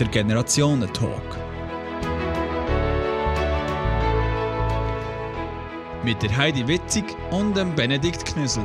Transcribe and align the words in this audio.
der 0.00 0.08
Generationentalk. 0.08 1.36
Mit 6.02 6.22
der 6.22 6.36
Heidi 6.36 6.68
Witzig 6.68 7.04
und 7.30 7.56
dem 7.56 7.74
Benedikt 7.74 8.26
Knüssel. 8.26 8.64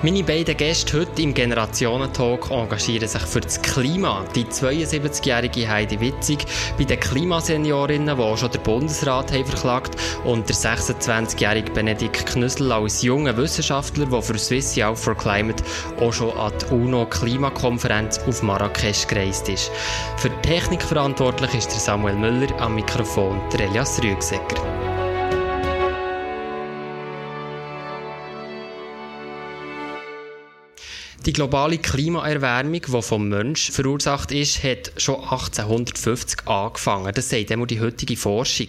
Meine 0.00 0.22
beiden 0.22 0.56
Gäste 0.56 1.00
heute 1.00 1.22
im 1.22 1.34
Generationentalk 1.34 2.52
engagieren 2.52 3.08
sich 3.08 3.22
für 3.22 3.40
das 3.40 3.60
Klima. 3.60 4.24
Die 4.32 4.44
72-jährige 4.44 5.68
Heidi 5.68 5.98
Witzig 5.98 6.46
bei 6.78 6.84
den 6.84 7.00
Klimaseniorinnen, 7.00 8.16
die 8.16 8.22
auch 8.22 8.36
schon 8.38 8.52
der 8.52 8.60
Bundesrat 8.60 9.32
haben 9.32 9.44
verklagt, 9.44 9.96
und 10.24 10.48
der 10.48 10.54
26-jährige 10.54 11.72
Benedikt 11.72 12.26
Knüssel 12.26 12.70
als 12.70 13.02
junger 13.02 13.36
Wissenschaftler, 13.36 14.06
der 14.06 14.22
für 14.22 14.38
Swiss 14.38 14.76
Youth 14.76 15.00
for 15.00 15.16
Climate 15.16 15.64
auch 16.00 16.12
schon 16.12 16.30
an 16.38 16.52
die 16.60 16.74
UNO-Klimakonferenz 16.74 18.20
auf 18.20 18.44
Marrakesch 18.44 19.08
gereist 19.08 19.48
ist. 19.48 19.72
Für 20.16 20.30
die 20.30 20.48
Technik 20.48 20.82
verantwortlich 20.82 21.52
ist 21.54 21.72
der 21.72 21.80
Samuel 21.80 22.14
Müller, 22.14 22.56
am 22.60 22.76
Mikrofon 22.76 23.40
der 23.52 23.66
Elias 23.66 24.00
Rügsecker. 24.00 24.77
Die 31.26 31.32
globale 31.32 31.78
Klimaerwärmung, 31.78 32.80
die 32.80 33.02
vom 33.02 33.28
Mensch 33.28 33.72
verursacht 33.72 34.30
ist, 34.30 34.62
hat 34.62 34.92
schon 34.96 35.16
1850 35.16 36.46
angefangen. 36.46 37.12
Das 37.12 37.28
sagt 37.28 37.50
einmal 37.50 37.66
die 37.66 37.80
heutige 37.80 38.16
Forschung. 38.16 38.68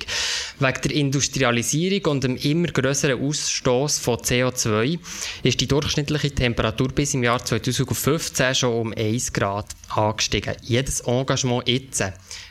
Wegen 0.58 0.82
der 0.82 0.92
Industrialisierung 0.92 2.12
und 2.12 2.24
dem 2.24 2.36
immer 2.38 2.68
größeren 2.68 3.22
Ausstoß 3.22 4.00
von 4.00 4.18
CO2 4.18 4.98
ist 5.44 5.62
die 5.62 5.68
durchschnittliche 5.68 6.32
Temperatur 6.32 6.90
bis 6.90 7.14
im 7.14 7.24
Jahr 7.24 7.46
2015 7.46 8.56
schon 8.56 8.74
um 8.74 8.94
1 8.94 9.32
Grad 9.32 9.68
angestiegen. 9.90 10.56
Jedes 10.64 11.02
Engagement 11.02 11.68
jetzt, 11.68 12.04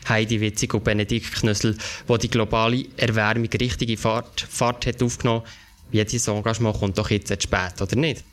Heidi 0.09 0.41
Witzig 0.41 0.73
und 0.75 0.85
Benedikt 0.85 1.33
Knüssel, 1.35 1.77
wo 2.07 2.17
die 2.17 2.31
globale 2.31 2.85
Erwärmung 2.97 3.51
richtige 3.61 3.97
Fahrt, 3.97 4.47
Fahrt 4.49 4.87
hat 4.87 5.03
aufgenommen, 5.03 5.43
jedes 5.91 6.29
Engagement 6.29 6.79
kommt 6.79 6.99
doch 6.99 7.11
jetzt 7.11 7.29
zu 7.29 7.37
spät, 7.41 7.83
oder 7.83 7.97
nicht? 7.97 8.25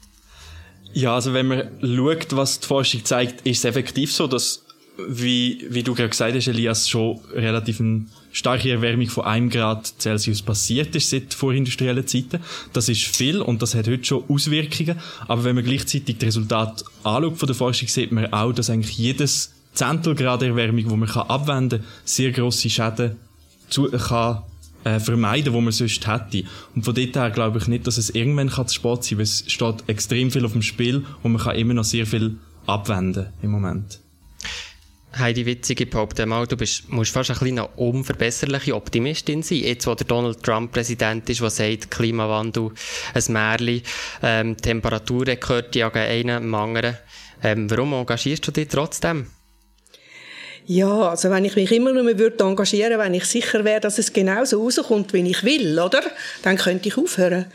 Ja, 0.95 1.13
also 1.13 1.33
wenn 1.33 1.47
man 1.47 1.67
schaut, 1.81 2.37
was 2.37 2.61
die 2.61 2.67
Forschung 2.67 3.03
zeigt, 3.03 3.45
ist 3.45 3.59
es 3.59 3.65
effektiv 3.65 4.13
so, 4.13 4.27
dass, 4.27 4.63
wie, 5.09 5.65
wie 5.69 5.83
du 5.83 5.93
gerade 5.93 6.07
gesagt 6.07 6.33
hast, 6.33 6.47
Elias, 6.47 6.87
schon 6.87 7.19
relativ 7.33 7.81
eine 7.81 8.05
starke 8.31 8.71
Erwärmung 8.71 9.09
von 9.09 9.25
einem 9.25 9.49
Grad 9.49 9.93
Celsius 9.99 10.41
passiert 10.41 10.95
ist 10.95 11.09
seit 11.09 11.33
vorindustriellen 11.33 12.07
Zeiten. 12.07 12.39
Das 12.71 12.87
ist 12.87 13.03
viel 13.03 13.41
und 13.41 13.61
das 13.61 13.75
hat 13.75 13.89
heute 13.89 14.05
schon 14.05 14.23
Auswirkungen. 14.29 14.97
Aber 15.27 15.43
wenn 15.43 15.55
man 15.55 15.65
gleichzeitig 15.65 16.17
die 16.17 16.25
Resultate 16.25 16.85
anschaut 17.03 17.39
von 17.39 17.47
der 17.47 17.55
Forschung, 17.57 17.89
sieht 17.89 18.13
man 18.13 18.31
auch, 18.31 18.53
dass 18.53 18.69
eigentlich 18.69 18.97
jedes 18.97 19.51
Zehntelgrad 19.73 20.43
Erwärmung, 20.43 20.87
die 20.87 20.95
man 20.95 21.09
abwenden 21.09 21.81
kann, 21.81 21.89
sehr 22.05 22.31
grosse 22.31 22.69
Schäden 22.69 23.17
zu, 23.69 23.91
kann 23.91 24.43
äh, 24.85 24.99
vermeiden, 24.99 25.51
wo 25.51 25.59
man 25.59 25.73
sonst 25.73 26.07
hätte. 26.07 26.47
Und 26.75 26.85
von 26.85 26.95
dort 26.95 27.15
her 27.15 27.31
glaube 27.31 27.57
ich 27.57 27.67
nicht, 27.67 27.85
dass 27.87 27.97
es 27.97 28.11
irgendwann 28.11 28.49
kann 28.49 28.67
zu 28.67 28.75
spät 28.75 29.03
sein, 29.03 29.17
weil 29.17 29.23
es 29.23 29.43
steht 29.47 29.83
extrem 29.87 30.31
viel 30.31 30.45
auf 30.45 30.53
dem 30.53 30.61
Spiel 30.61 31.05
und 31.23 31.33
man 31.33 31.41
kann 31.41 31.55
immer 31.57 31.73
noch 31.73 31.83
sehr 31.83 32.05
viel 32.05 32.37
abwenden 32.65 33.27
im 33.41 33.51
Moment. 33.51 33.99
Heidi 35.17 35.45
Witzig, 35.45 35.79
ich 35.79 35.89
behaupte 35.89 36.25
mal, 36.25 36.45
du 36.45 36.57
bist, 36.57 36.91
musst 36.91 37.11
fast 37.11 37.31
ein 37.31 37.37
kleiner 37.37 37.79
unverbesserliche 37.79 38.75
Optimistin 38.75 39.43
sein. 39.43 39.59
Jetzt, 39.59 39.87
wo 39.87 39.95
der 39.95 40.05
Donald 40.05 40.43
Trump 40.43 40.73
Präsident 40.73 41.29
ist, 41.29 41.39
der 41.39 41.49
sagt, 41.49 41.89
Klimawandel, 41.89 42.71
ein 43.13 43.23
Märchen, 43.33 43.81
ähm, 44.21 44.57
Temperaturen 44.57 45.39
gehört 45.39 45.73
ja 45.75 45.87
gegen 45.87 46.31
einen 46.31 46.53
anderen. 46.53 46.97
Ähm, 47.41 47.71
warum 47.71 47.93
engagierst 47.93 48.45
du 48.45 48.51
dich 48.51 48.67
trotzdem? 48.67 49.27
Ja, 50.67 51.09
also 51.09 51.29
wenn 51.29 51.45
ich 51.45 51.55
mich 51.55 51.71
immer 51.71 51.93
nur 51.93 52.17
würde 52.17 52.43
engagieren, 52.43 52.97
wenn 52.97 53.13
ich 53.13 53.25
sicher 53.25 53.63
wäre, 53.63 53.81
dass 53.81 53.99
es 53.99 54.11
genauso 54.11 54.63
rauskommt, 54.63 55.13
wie 55.13 55.29
ich 55.29 55.43
will, 55.43 55.79
oder? 55.79 56.01
Dann 56.41 56.57
könnte 56.57 56.89
ich 56.89 56.97
aufhören. 56.97 57.45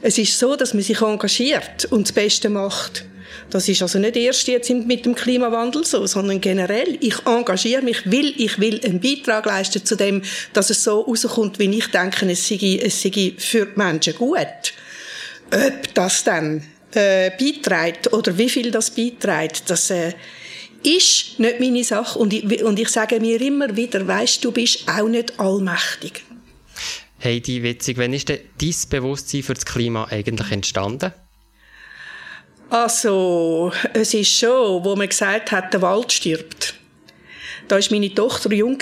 Es 0.00 0.18
ist 0.18 0.36
so, 0.36 0.56
dass 0.56 0.74
man 0.74 0.82
sich 0.82 1.00
engagiert 1.00 1.84
und 1.90 2.08
das 2.08 2.12
Beste 2.12 2.48
macht. 2.48 3.04
Das 3.50 3.68
ist 3.68 3.82
also 3.82 4.00
nicht 4.00 4.16
erst 4.16 4.48
jetzt 4.48 4.70
mit 4.70 5.04
dem 5.04 5.14
Klimawandel 5.14 5.84
so, 5.84 6.04
sondern 6.06 6.40
generell. 6.40 6.98
Ich 7.00 7.24
engagiere 7.26 7.82
mich, 7.82 8.10
will, 8.10 8.34
ich 8.36 8.58
will 8.58 8.80
einen 8.84 9.00
Beitrag 9.00 9.46
leisten 9.46 9.84
zu 9.84 9.94
dem, 9.94 10.22
dass 10.52 10.70
es 10.70 10.82
so 10.82 11.02
rauskommt, 11.02 11.60
wie 11.60 11.78
ich 11.78 11.88
denke, 11.92 12.28
es 12.28 12.48
sei, 12.48 12.80
es 12.82 13.00
sei 13.00 13.34
für 13.38 13.66
die 13.66 13.78
Menschen 13.78 14.14
gut. 14.16 14.72
Ob 15.52 15.94
das 15.94 16.24
dann 16.24 16.64
äh, 16.94 17.30
beiträgt 17.30 18.12
oder 18.12 18.36
wie 18.36 18.48
viel 18.48 18.70
das 18.70 18.90
beiträgt, 18.90 19.70
das 19.70 19.90
äh, 19.90 20.12
ist 20.86 21.38
nicht 21.38 21.60
meine 21.60 21.84
Sache. 21.84 22.18
Und 22.18 22.32
ich, 22.32 22.62
und 22.62 22.78
ich 22.78 22.88
sage 22.88 23.20
mir 23.20 23.40
immer 23.40 23.76
wieder, 23.76 24.06
weißt 24.06 24.44
du, 24.44 24.52
bist 24.52 24.88
auch 24.88 25.08
nicht 25.08 25.38
allmächtig. 25.38 26.22
Heidi 27.22 27.62
Witzig, 27.62 27.98
wann 27.98 28.12
ist 28.12 28.28
denn 28.28 28.40
dein 28.60 28.74
Bewusstsein 28.90 29.42
für 29.42 29.54
das 29.54 29.64
Klima 29.64 30.06
eigentlich 30.10 30.50
entstanden? 30.50 31.12
Also, 32.68 33.70
es 33.92 34.14
ist 34.14 34.30
schon, 34.30 34.82
wo 34.84 34.96
man 34.96 35.08
gesagt 35.08 35.52
hat, 35.52 35.72
der 35.72 35.82
Wald 35.82 36.10
stirbt. 36.10 36.74
Da 37.68 37.76
war 37.76 37.84
meine 37.90 38.14
Tochter 38.14 38.52
jung 38.52 38.78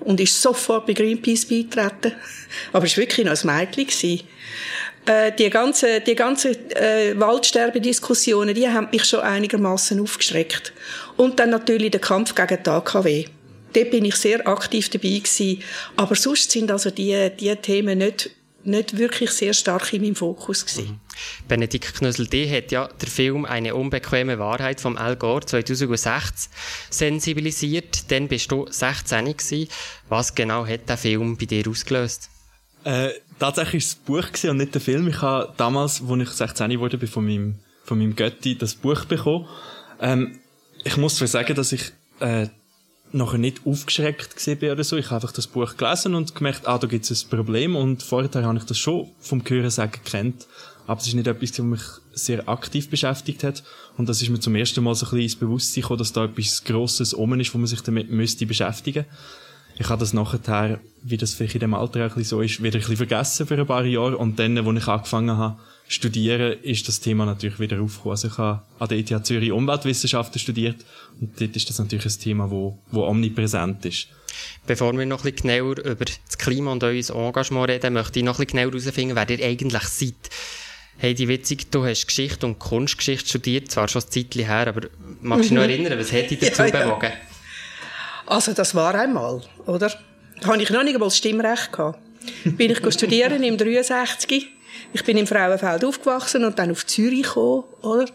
und 0.00 0.20
ist 0.20 0.40
sofort 0.40 0.86
bei 0.86 0.92
Greenpeace 0.92 1.46
beigetreten. 1.46 2.12
Aber 2.72 2.86
es 2.86 2.96
war 2.96 3.02
wirklich 3.02 3.26
noch 3.26 3.44
ein 3.44 3.68
Mädchen. 3.76 4.20
Äh, 5.06 5.32
die 5.32 5.50
ganzen, 5.50 6.02
die 6.04 6.14
ganzen 6.14 6.54
äh, 6.70 7.18
Waldsterbediskussionen, 7.18 8.54
die 8.54 8.68
haben 8.68 8.88
mich 8.90 9.04
schon 9.04 9.20
einigermaßen 9.20 10.00
aufgeschreckt. 10.00 10.72
Und 11.16 11.38
dann 11.38 11.50
natürlich 11.50 11.90
der 11.90 12.00
Kampf 12.00 12.34
gegen 12.34 12.62
die 12.62 12.70
AKW. 12.70 13.26
Dort 13.74 13.90
bin 13.90 14.04
ich 14.04 14.16
sehr 14.16 14.46
aktiv 14.46 14.88
dabei 14.88 15.08
gewesen. 15.08 15.62
Aber 15.96 16.14
sonst 16.14 16.50
sind 16.50 16.70
also 16.70 16.90
die, 16.90 17.30
die 17.38 17.54
Themen 17.56 17.98
nicht, 17.98 18.30
nicht 18.62 18.96
wirklich 18.96 19.30
sehr 19.30 19.52
stark 19.52 19.92
in 19.92 20.02
meinem 20.02 20.14
Fokus 20.14 20.64
gewesen. 20.64 20.92
Mhm. 20.92 21.00
Benedikt 21.48 21.94
Knösel, 21.94 22.26
die 22.26 22.50
hat 22.50 22.72
ja 22.72 22.88
der 22.88 23.08
Film 23.08 23.44
Eine 23.44 23.74
unbequeme 23.74 24.38
Wahrheit 24.38 24.80
vom 24.80 24.96
Al 24.96 25.16
Gore 25.16 25.44
2006 25.44 26.48
sensibilisiert. 26.88 28.10
Dann 28.10 28.28
bist 28.28 28.50
du 28.50 28.66
16 28.70 29.24
gewesen. 29.24 29.68
Was 30.08 30.34
genau 30.34 30.66
hat 30.66 30.88
der 30.88 30.96
Film 30.96 31.36
bei 31.36 31.44
dir 31.44 31.68
ausgelöst? 31.68 32.30
Äh, 32.84 33.10
tatsächlich 33.38 33.84
das 33.84 33.94
Buch 33.94 34.26
und 34.48 34.56
nicht 34.56 34.74
der 34.74 34.80
Film. 34.80 35.08
Ich 35.08 35.20
habe 35.22 35.52
damals, 35.56 36.02
als 36.08 36.22
ich 36.22 36.28
16 36.30 36.78
wurde, 36.78 36.98
bin 36.98 37.08
von 37.08 37.24
meinem, 37.24 37.54
von 37.84 37.98
meinem 37.98 38.16
Götti 38.16 38.56
das 38.56 38.74
Buch 38.74 39.04
bekommen. 39.04 39.46
Ähm, 40.00 40.38
ich 40.84 40.96
muss 40.96 41.16
zwar 41.16 41.28
sagen, 41.28 41.54
dass 41.54 41.72
ich 41.72 41.92
äh, 42.20 42.48
nachher 43.12 43.38
nicht 43.38 43.62
aufgeschreckt 43.64 44.46
war 44.46 44.72
oder 44.72 44.84
so. 44.84 44.96
Ich 44.96 45.06
habe 45.06 45.16
einfach 45.16 45.32
das 45.32 45.46
Buch 45.46 45.76
gelesen 45.76 46.14
und 46.14 46.34
gemerkt, 46.34 46.66
ah, 46.66 46.78
da 46.78 46.86
gibt 46.86 47.08
es 47.08 47.24
ein 47.24 47.30
Problem. 47.30 47.76
Und 47.76 48.02
vorher 48.02 48.30
habe 48.44 48.58
ich 48.58 48.64
das 48.64 48.78
schon 48.78 49.10
vom 49.20 49.42
Hören 49.46 49.70
sagen 49.70 49.92
gekannt. 50.04 50.46
Aber 50.86 51.00
es 51.00 51.06
ist 51.06 51.14
nicht 51.14 51.26
etwas, 51.26 51.52
was 51.52 51.58
mich 51.60 51.80
sehr 52.12 52.46
aktiv 52.48 52.90
beschäftigt 52.90 53.42
hat. 53.42 53.62
Und 53.96 54.08
das 54.08 54.20
ist 54.20 54.28
mir 54.28 54.40
zum 54.40 54.54
ersten 54.54 54.84
Mal 54.84 54.94
so 54.94 55.06
ein 55.06 55.10
bisschen 55.10 55.22
ins 55.22 55.36
Bewusstsein 55.36 55.82
gekommen, 55.82 55.98
dass 55.98 56.12
da 56.12 56.24
etwas 56.24 56.62
Grosses 56.64 57.14
oben 57.14 57.40
ist, 57.40 57.54
wo 57.54 57.58
man 57.58 57.66
sich 57.66 57.80
damit 57.80 58.10
müsste 58.10 58.44
beschäftigen 58.44 59.06
müsste 59.06 59.53
ich 59.76 59.88
habe 59.88 60.00
das 60.00 60.12
nachher, 60.12 60.80
wie 61.02 61.16
das 61.16 61.34
vielleicht 61.34 61.54
in 61.54 61.60
dem 61.60 61.74
Alter 61.74 62.02
ein 62.02 62.08
bisschen 62.08 62.24
so 62.24 62.40
ist, 62.40 62.62
wieder 62.62 62.76
ein 62.76 62.80
bisschen 62.80 62.96
vergessen 62.96 63.46
für 63.46 63.58
ein 63.58 63.66
paar 63.66 63.84
Jahre. 63.84 64.16
Und 64.16 64.38
dann, 64.38 64.56
als 64.56 64.82
ich 64.82 64.88
angefangen 64.88 65.36
habe, 65.36 65.58
studieren, 65.88 66.58
ist 66.62 66.88
das 66.88 67.00
Thema 67.00 67.26
natürlich 67.26 67.58
wieder 67.58 67.80
aufgekommen. 67.80 68.12
Also 68.12 68.28
ich 68.28 68.38
habe 68.38 68.62
an 68.78 68.88
der 68.88 68.98
ETH 68.98 69.26
Zürich 69.26 69.52
Umweltwissenschaften 69.52 70.38
studiert 70.38 70.84
und 71.20 71.38
dort 71.40 71.54
ist 71.56 71.68
das 71.68 71.78
natürlich 71.78 72.06
ein 72.06 72.20
Thema, 72.20 72.50
wo, 72.50 72.78
wo 72.90 73.04
omnipräsent 73.04 73.84
ist. 73.84 74.08
Bevor 74.66 74.96
wir 74.96 75.06
noch 75.06 75.24
ein 75.24 75.32
bisschen 75.32 75.48
genauer 75.48 75.78
über 75.78 76.04
das 76.04 76.38
Klima 76.38 76.72
und 76.72 76.82
euer 76.82 76.92
Engagement 76.92 77.68
reden, 77.68 77.92
möchte 77.92 78.18
ich 78.18 78.24
noch 78.24 78.38
ein 78.38 78.46
bisschen 78.46 78.58
genauer 78.58 78.72
herausfinden, 78.72 79.16
wer 79.16 79.30
ihr 79.30 79.46
eigentlich 79.46 79.82
seid. 79.82 80.14
Hey, 80.96 81.14
die 81.14 81.28
witzig, 81.28 81.70
du 81.70 81.84
hast 81.84 82.06
Geschichte 82.06 82.46
und 82.46 82.58
Kunstgeschichte 82.58 83.28
studiert, 83.28 83.70
zwar 83.70 83.88
schon 83.88 84.02
ein 84.02 84.10
Zeitchen 84.10 84.46
her, 84.46 84.68
aber 84.68 84.88
magst 85.20 85.50
du 85.50 85.54
dich 85.54 85.56
noch 85.56 85.62
erinnern, 85.68 85.98
was 85.98 86.12
hat 86.12 86.30
dich 86.30 86.38
dazu 86.38 86.62
ja, 86.62 86.70
bewogen? 86.70 87.12
Also 88.26 88.52
das 88.52 88.74
war 88.74 88.94
einmal, 88.94 89.42
oder? 89.66 89.90
Da 90.40 90.48
hatte 90.48 90.62
ich 90.62 90.70
noch 90.70 90.82
nicht 90.82 90.94
einmal 90.94 91.08
das 91.08 91.18
Stimmrecht. 91.18 91.72
Gehabt. 91.72 91.98
Bin 92.44 92.70
ich 92.70 92.92
studieren 92.92 93.42
im 93.42 93.56
63. 93.56 94.48
Ich 94.92 95.04
bin 95.04 95.16
im 95.16 95.26
Frauenfeld 95.26 95.84
aufgewachsen 95.84 96.44
und 96.44 96.58
dann 96.58 96.70
auf 96.70 96.86
Zürich 96.86 97.22
gekommen, 97.22 97.64
oder? 97.82 98.06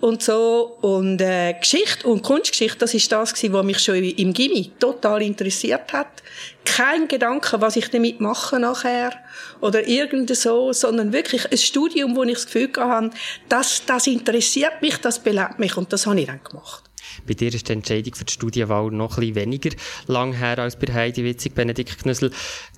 Und 0.00 0.22
so. 0.22 0.78
Und 0.82 1.20
äh, 1.20 1.54
Geschichte 1.54 2.06
und 2.06 2.22
Kunstgeschichte, 2.22 2.78
das 2.78 2.94
ist 2.94 3.10
das 3.10 3.32
was 3.32 3.64
mich 3.64 3.78
schon 3.78 3.96
im 3.96 4.32
Gimmi 4.32 4.72
total 4.78 5.22
interessiert 5.22 5.92
hat. 5.92 6.22
Kein 6.64 7.08
Gedanke, 7.08 7.60
was 7.60 7.76
ich 7.76 7.90
damit 7.90 8.20
mache 8.20 8.58
nachher 8.58 9.12
oder 9.60 9.86
irgend 9.86 10.34
so, 10.36 10.72
sondern 10.72 11.12
wirklich 11.12 11.50
ein 11.50 11.58
Studium, 11.58 12.14
wo 12.14 12.24
ich 12.24 12.34
das 12.34 12.46
Gefühl 12.46 12.70
hatte, 12.76 13.10
das, 13.48 13.82
das 13.86 14.06
interessiert 14.06 14.82
mich, 14.82 14.98
das 14.98 15.18
belebt 15.18 15.58
mich 15.58 15.76
und 15.76 15.92
das 15.92 16.06
habe 16.06 16.20
ich 16.20 16.26
dann 16.26 16.40
gemacht. 16.44 16.85
Bei 17.26 17.34
dir 17.34 17.52
ist 17.52 17.68
die 17.68 17.72
Entscheidung 17.72 18.14
für 18.14 18.24
die 18.24 18.32
Studienwahl 18.32 18.90
noch 18.90 19.18
ein 19.18 19.34
weniger 19.34 19.70
lang 20.06 20.32
her 20.32 20.58
als 20.58 20.76
bei 20.76 20.92
Heidi 20.92 21.24
Witzig, 21.24 21.54
Benedikt 21.54 21.98
Knüssel. 21.98 22.30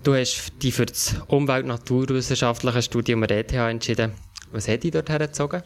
Du 0.03 0.15
hast 0.15 0.53
dich 0.63 0.75
für 0.75 0.87
das 0.87 1.17
Umwelt- 1.29 1.65
und 1.65 1.69
Naturwissenschaftliche 1.69 2.83
Studium 2.83 3.21
der 3.27 3.39
ETH 3.39 3.53
entschieden. 3.53 4.13
Was 4.53 4.69
hat 4.69 4.83
dich 4.83 4.93
dort 4.93 5.11
hergezogen? 5.11 5.63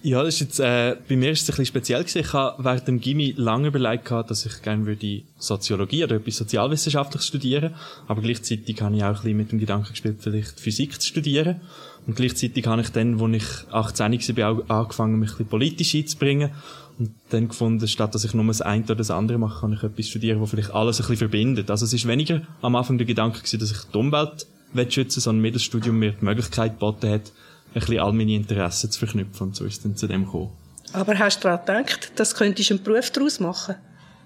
Ja, 0.00 0.22
das 0.22 0.34
ist 0.34 0.40
jetzt, 0.40 0.60
äh, 0.60 0.96
bei 1.08 1.16
mir 1.16 1.32
ist 1.32 1.42
es 1.42 1.48
ein 1.48 1.52
bisschen 1.52 1.66
speziell 1.66 2.00
gewesen. 2.02 2.20
Ich 2.20 2.32
habe 2.32 2.62
während 2.62 2.86
dem 2.86 3.00
Gimmi 3.00 3.34
lange 3.36 3.68
überlegt 3.68 4.10
dass 4.10 4.46
ich 4.46 4.62
gerne 4.62 4.86
würde 4.86 5.22
Soziologie 5.38 6.04
oder 6.04 6.16
etwas 6.16 6.36
Sozialwissenschaftliches 6.36 7.26
studieren. 7.26 7.74
Aber 8.06 8.22
gleichzeitig 8.22 8.80
habe 8.80 8.94
ich 8.96 9.02
auch 9.02 9.08
ein 9.08 9.14
bisschen 9.14 9.36
mit 9.36 9.50
dem 9.50 9.58
Gedanken 9.58 9.90
gespielt, 9.90 10.18
vielleicht 10.20 10.60
Physik 10.60 11.00
zu 11.00 11.08
studieren. 11.08 11.60
Und 12.06 12.14
gleichzeitig 12.14 12.64
habe 12.66 12.80
ich 12.82 12.90
dann, 12.90 13.20
als 13.20 13.42
ich 13.42 13.72
18 13.72 14.36
war, 14.36 14.50
auch 14.50 14.68
angefangen, 14.68 15.18
mich 15.18 15.30
ein 15.30 15.32
bisschen 15.32 15.48
politisch 15.48 15.94
einzubringen. 15.96 16.50
Und 16.98 17.14
dann 17.30 17.48
gefunden, 17.48 17.86
statt 17.86 18.14
dass 18.14 18.24
ich 18.24 18.34
nur 18.34 18.44
das 18.46 18.60
eine 18.60 18.82
oder 18.82 18.96
das 18.96 19.10
andere 19.10 19.38
mache, 19.38 19.60
kann 19.60 19.72
ich 19.72 19.82
etwas 19.82 20.08
studieren, 20.08 20.40
das 20.40 20.50
vielleicht 20.50 20.74
alles 20.74 20.98
ein 20.98 21.02
bisschen 21.02 21.16
verbindet. 21.16 21.70
Also 21.70 21.84
es 21.84 21.92
ist 21.92 22.08
weniger 22.08 22.42
am 22.60 22.74
Anfang 22.74 22.98
der 22.98 23.06
Gedanke 23.06 23.38
gewesen, 23.38 23.60
dass 23.60 23.70
ich 23.70 23.78
die 23.92 23.96
Umwelt 23.96 24.46
schützen 24.90 25.20
sondern 25.20 25.42
mir 25.42 25.52
das 25.52 25.62
Studium 25.62 25.98
mir 25.98 26.12
die 26.12 26.24
Möglichkeit 26.24 26.72
geboten 26.72 27.10
hat, 27.10 27.32
ein 27.74 27.80
bisschen 27.80 28.00
all 28.00 28.12
meine 28.12 28.32
Interessen 28.32 28.90
zu 28.90 28.98
verknüpfen. 28.98 29.48
Und 29.48 29.56
so 29.56 29.64
ist 29.64 29.74
es 29.74 29.82
dann 29.82 29.96
zu 29.96 30.08
dem 30.08 30.24
gekommen. 30.24 30.50
Aber 30.92 31.18
hast 31.18 31.44
du 31.44 31.48
daran 31.48 31.84
gedacht, 31.84 32.12
dass 32.16 32.34
könntest 32.34 32.70
du 32.70 32.74
einen 32.74 32.82
Beruf 32.82 33.10
daraus 33.10 33.40
machen, 33.40 33.76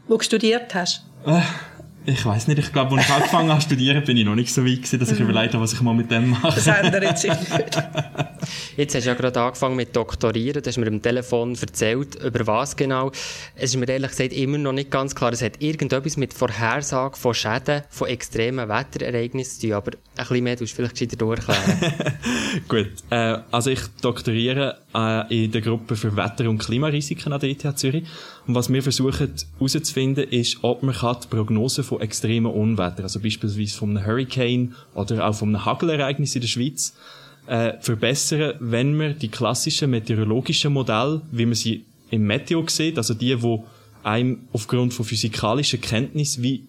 wo 0.08 0.16
du 0.16 0.22
studiert 0.22 0.74
hast? 0.74 1.04
Äh, 1.26 1.42
ich 2.06 2.24
weiß 2.24 2.48
nicht, 2.48 2.58
ich 2.58 2.72
glaube, 2.72 2.96
als 2.96 3.06
ich 3.06 3.12
angefangen 3.12 3.50
habe 3.50 3.60
zu 3.60 3.66
studieren, 3.66 4.02
bin 4.04 4.16
ich 4.16 4.24
noch 4.24 4.34
nicht 4.34 4.52
so 4.52 4.64
weit 4.64 4.76
gewesen, 4.76 4.98
dass 4.98 5.10
ich 5.10 5.18
mhm. 5.18 5.28
überlegt 5.28 5.54
habe, 5.54 5.62
was 5.62 5.72
ich 5.72 5.80
mal 5.82 5.94
mit 5.94 6.10
dem 6.10 6.30
mache. 6.30 6.54
Das 6.54 6.66
ändert 6.66 7.18
sich 7.18 7.30
nicht. 7.30 7.82
Jetzt 8.76 8.94
hast 8.94 9.04
du 9.04 9.08
ja 9.08 9.14
gerade 9.14 9.40
angefangen 9.40 9.76
mit 9.76 9.94
Doktorieren, 9.94 10.62
du 10.62 10.68
hast 10.68 10.76
mir 10.78 10.86
am 10.86 11.02
Telefon 11.02 11.56
erzählt, 11.60 12.14
über 12.16 12.46
was 12.46 12.76
genau. 12.76 13.10
Es 13.54 13.74
ist 13.74 13.76
mir 13.76 13.88
ehrlich 13.88 14.10
gesagt 14.10 14.32
immer 14.32 14.58
noch 14.58 14.72
nicht 14.72 14.90
ganz 14.90 15.14
klar, 15.14 15.32
es 15.32 15.42
hat 15.42 15.60
irgendetwas 15.60 16.16
mit 16.16 16.32
Vorhersagen 16.34 17.14
von 17.16 17.34
Schäden, 17.34 17.82
von 17.90 18.08
extremen 18.08 18.68
Wetterereignissen 18.68 19.60
zu 19.60 19.66
tun, 19.68 19.76
aber 19.76 19.92
ein 19.92 20.26
bisschen 20.26 20.44
mehr 20.44 20.56
tust 20.56 20.72
du 20.72 20.76
vielleicht 20.76 20.94
gescheiter 20.94 21.16
durchklären. 21.16 22.14
Gut, 22.68 22.90
äh, 23.10 23.38
also 23.50 23.70
ich 23.70 23.80
doktoriere 24.00 24.78
äh, 24.94 25.44
in 25.44 25.52
der 25.52 25.60
Gruppe 25.60 25.96
für 25.96 26.16
Wetter- 26.16 26.48
und 26.48 26.58
Klimarisiken 26.58 27.32
an 27.32 27.40
der 27.40 27.50
ETH 27.50 27.78
Zürich. 27.78 28.04
Und 28.46 28.54
was 28.54 28.72
wir 28.72 28.82
versuchen 28.82 29.34
herauszufinden, 29.58 30.24
ist, 30.28 30.58
ob 30.62 30.82
man 30.82 30.94
die 30.94 31.28
Prognose 31.28 31.82
von 31.82 32.00
extremen 32.00 32.52
Unwetter, 32.52 33.04
also 33.04 33.20
beispielsweise 33.20 33.76
von 33.76 33.96
einem 33.96 34.06
Hurricane 34.06 34.74
oder 34.94 35.26
auch 35.26 35.34
von 35.34 35.48
einem 35.48 35.64
Hagelereignis 35.64 36.34
in 36.34 36.40
der 36.40 36.48
Schweiz, 36.48 36.94
äh, 37.52 37.78
verbessern, 37.80 38.54
wenn 38.60 38.98
wir 38.98 39.12
die 39.12 39.28
klassischen 39.28 39.90
meteorologischen 39.90 40.72
Modelle, 40.72 41.20
wie 41.30 41.44
man 41.44 41.54
sie 41.54 41.84
im 42.10 42.26
Meteo 42.26 42.66
sieht, 42.66 42.96
also 42.96 43.12
die, 43.12 43.42
wo 43.42 43.66
einem 44.02 44.48
aufgrund 44.54 44.94
von 44.94 45.04
physikalischen 45.04 45.78
Kenntnis, 45.82 46.40
wie 46.40 46.64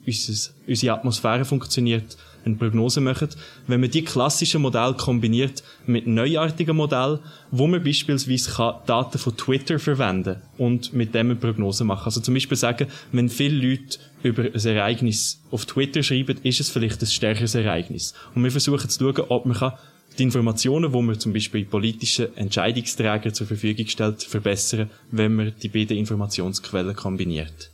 unsere 0.68 0.94
Atmosphäre 0.94 1.45
funktioniert, 1.45 2.18
eine 2.45 2.56
Prognose 2.56 3.00
machen, 3.00 3.30
wenn 3.68 3.80
man 3.80 3.91
die 3.91 4.03
klassischen 4.03 4.62
Modelle 4.62 4.94
kombiniert 4.95 5.63
mit 5.85 6.06
neuartigen 6.06 6.75
Modellen, 6.75 7.19
wo 7.51 7.65
man 7.65 7.81
beispielsweise 7.81 8.51
Daten 8.85 9.18
von 9.18 9.38
Twitter 9.38 9.80
verwenden 9.80 10.41
und 10.57 10.91
mit 10.91 11.15
dem 11.15 11.27
eine 11.27 11.35
Prognose 11.38 11.85
machen. 11.85 12.07
Also 12.07 12.19
zum 12.19 12.33
Beispiel 12.33 12.57
sagen, 12.57 12.88
wenn 13.13 13.30
viele 13.30 13.69
Leute 13.69 14.00
über 14.21 14.44
ein 14.44 14.65
Ereignis 14.65 15.39
auf 15.50 15.65
Twitter 15.65 16.03
schreiben, 16.03 16.38
ist 16.44 16.59
es 16.59 16.69
vielleicht 16.69 17.01
ein 17.01 17.07
stärkeres 17.07 17.56
Ereignis. 17.56 18.13
Und 18.35 18.44
wir 18.44 18.51
versuchen 18.51 18.89
zu 18.89 19.00
schauen, 19.00 19.25
ob 19.30 19.45
man 19.45 19.71
die 20.19 20.24
Informationen, 20.24 20.92
die 20.92 21.01
man 21.01 21.19
zum 21.19 21.33
Beispiel 21.33 21.65
politischen 21.65 22.36
Entscheidungsträgern 22.38 23.33
zur 23.33 23.48
Verfügung 23.48 23.88
stellt, 23.88 24.24
verbessern, 24.24 24.89
wenn 25.12 25.36
man 25.36 25.54
die 25.62 25.69
beiden 25.69 25.98
Informationsquellen 25.98 26.95
kombiniert. 26.95 27.71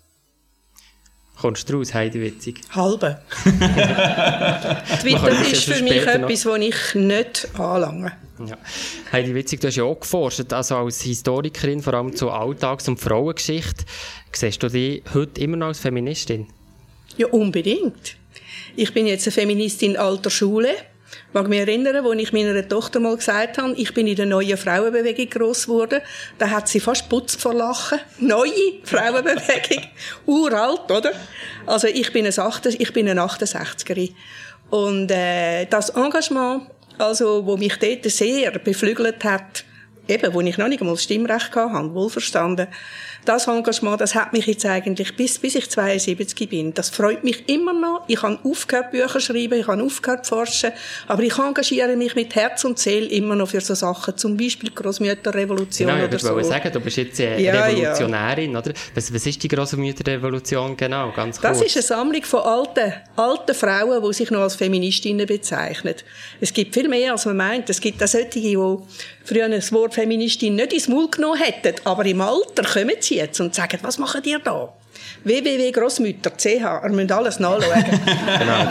Kommst 1.40 1.70
du 1.70 1.78
raus, 1.78 1.94
Heidi 1.94 2.20
Witzig? 2.20 2.60
Halbe. 2.72 3.22
Twitter 5.02 5.52
ist 5.52 5.64
für 5.64 5.82
mich 5.82 6.06
etwas, 6.06 6.44
das 6.44 6.58
ich 6.58 6.96
nicht 6.96 7.48
anlange. 7.58 8.12
Ja. 8.46 8.58
Heidi 9.14 9.34
Witzig, 9.34 9.62
du 9.62 9.68
hast 9.68 9.78
ja 9.78 9.86
auch 9.86 10.00
geforscht, 10.00 10.52
also 10.52 10.76
als 10.76 11.02
Historikerin, 11.02 11.82
vor 11.82 11.94
allem 11.94 12.14
zur 12.14 12.34
Alltags- 12.34 12.90
und 12.90 13.00
Frauengeschichte. 13.00 13.86
Siehst 14.34 14.62
du 14.62 14.68
dich 14.68 15.02
heute 15.14 15.40
immer 15.40 15.56
noch 15.56 15.68
als 15.68 15.80
Feministin? 15.80 16.48
Ja, 17.16 17.28
unbedingt. 17.28 18.18
Ich 18.76 18.94
bin 18.94 19.08
jetzt 19.08 19.26
eine 19.26 19.32
Feministin 19.32 19.96
alter 19.96 20.30
Schule 20.30 20.72
ich 21.28 21.34
mag 21.34 21.48
mich 21.48 21.60
erinnern, 21.60 22.06
als 22.06 22.22
ich 22.22 22.34
meiner 22.34 22.68
Tochter 22.68 23.00
mal 23.00 23.16
gesagt 23.16 23.58
habe, 23.58 23.74
ich 23.76 23.94
bin 23.94 24.08
in 24.08 24.16
der 24.16 24.26
neuen 24.26 24.58
Frauenbewegung 24.58 25.30
gross 25.30 25.66
geworden, 25.66 26.02
da 26.38 26.50
hat 26.50 26.68
sie 26.68 26.80
fast 26.80 27.10
putzt 27.10 27.42
vor 27.42 27.54
Lachen. 27.54 28.00
Neue 28.20 28.52
Frauenbewegung. 28.84 29.84
Uralt, 30.26 30.92
oder? 30.92 31.12
Also 31.66 31.88
ich 31.88 32.12
bin 32.12 32.26
ein, 32.26 32.38
8, 32.38 32.66
ich 32.68 32.94
bin 32.94 33.08
eine 33.08 33.22
68erin. 33.22 34.14
Und 34.70 35.12
äh, 35.12 35.66
das 35.66 35.90
Engagement, 35.90 36.64
also, 36.98 37.46
wo 37.46 37.58
mich 37.58 37.78
dort 37.78 38.04
sehr 38.06 38.52
beflügelt 38.60 39.24
hat, 39.24 39.64
eben, 40.10 40.34
wo 40.34 40.42
ich 40.42 40.58
noch 40.58 40.68
nicht 40.68 40.82
einmal 40.82 40.96
das 40.96 41.04
Stimmrecht 41.04 41.56
hatte, 41.56 41.94
wohlverstanden, 41.94 42.68
das 43.26 43.48
Engagement, 43.48 44.02
das 44.02 44.16
hat 44.16 44.34
mich 44.34 44.46
jetzt 44.48 44.66
eigentlich 44.66 45.16
bis, 45.16 45.38
bis 45.40 45.56
ich 45.56 45.70
72 45.70 46.50
bin. 46.50 46.74
Das 46.74 46.90
freut 46.90 47.24
mich 47.24 47.48
immer 47.50 47.74
noch. 47.74 48.04
Ich 48.08 48.22
habe 48.22 48.40
aufgehört 48.44 48.92
Bücher 48.92 49.20
schreiben, 49.20 49.60
ich 49.60 49.68
habe 49.68 49.84
aufgehört 49.84 50.26
forschen, 50.26 50.72
aber 51.08 51.22
ich 51.24 51.38
engagiere 51.38 51.96
mich 51.96 52.16
mit 52.16 52.34
Herz 52.36 52.64
und 52.64 52.80
Seele 52.80 53.08
immer 53.08 53.36
noch 53.36 53.50
für 53.50 53.62
so 53.62 53.76
Sachen, 53.76 54.18
zum 54.18 54.38
Beispiel 54.38 54.72
Großmütterrevolution 54.72 55.90
genau, 55.90 56.04
oder 56.06 56.16
ich 56.16 56.24
wollte 56.24 56.48
sagen, 56.48 56.72
du 56.72 56.80
bist 56.80 56.98
jetzt 56.98 57.20
äh, 57.20 57.40
ja, 57.40 57.66
Revolutionärin, 57.66 58.54
ja. 58.54 58.60
oder? 58.60 58.74
Was, 58.96 59.14
was 59.14 59.26
ist 59.26 59.44
die 59.44 59.48
Großmütterrevolution 59.48 60.76
genau, 60.78 61.12
ganz 61.12 61.40
kurz? 61.40 61.60
Das 61.60 61.68
ist 61.68 61.76
eine 61.76 61.84
Sammlung 61.84 62.24
von 62.24 62.42
alten, 62.42 62.94
alten 63.16 63.54
Frauen, 63.54 64.02
die 64.04 64.14
sich 64.14 64.32
noch 64.32 64.42
als 64.42 64.56
Feministinnen 64.56 65.28
bezeichnen. 65.28 65.96
Es 66.40 66.54
gibt 66.54 66.74
viel 66.74 66.88
mehr, 66.88 67.12
als 67.12 67.26
man 67.26 67.38
meint. 67.38 67.70
Es 67.70 67.80
gibt 67.80 68.02
auch 68.02 68.08
solche, 68.08 68.30
die 68.30 68.58
früher 69.30 69.48
das 69.48 69.72
Wort 69.72 69.94
Feministin 69.94 70.56
nicht 70.56 70.74
ins 70.74 70.88
Maul 70.88 71.10
genommen 71.10 71.40
hätten, 71.40 71.76
aber 71.86 72.04
im 72.06 72.20
Alter 72.20 72.64
kommen 72.64 72.96
sie 73.00 73.18
jetzt 73.18 73.40
und 73.40 73.54
sagen, 73.54 73.78
was 73.84 74.00
macht 74.00 74.26
ihr 74.26 74.40
da? 74.40 74.74
www.grossmütter.ch, 75.24 76.46
ihr 76.46 76.90
müsst 76.90 77.12
alles 77.12 77.40
nachschauen. 77.40 77.84
genau, 78.40 78.66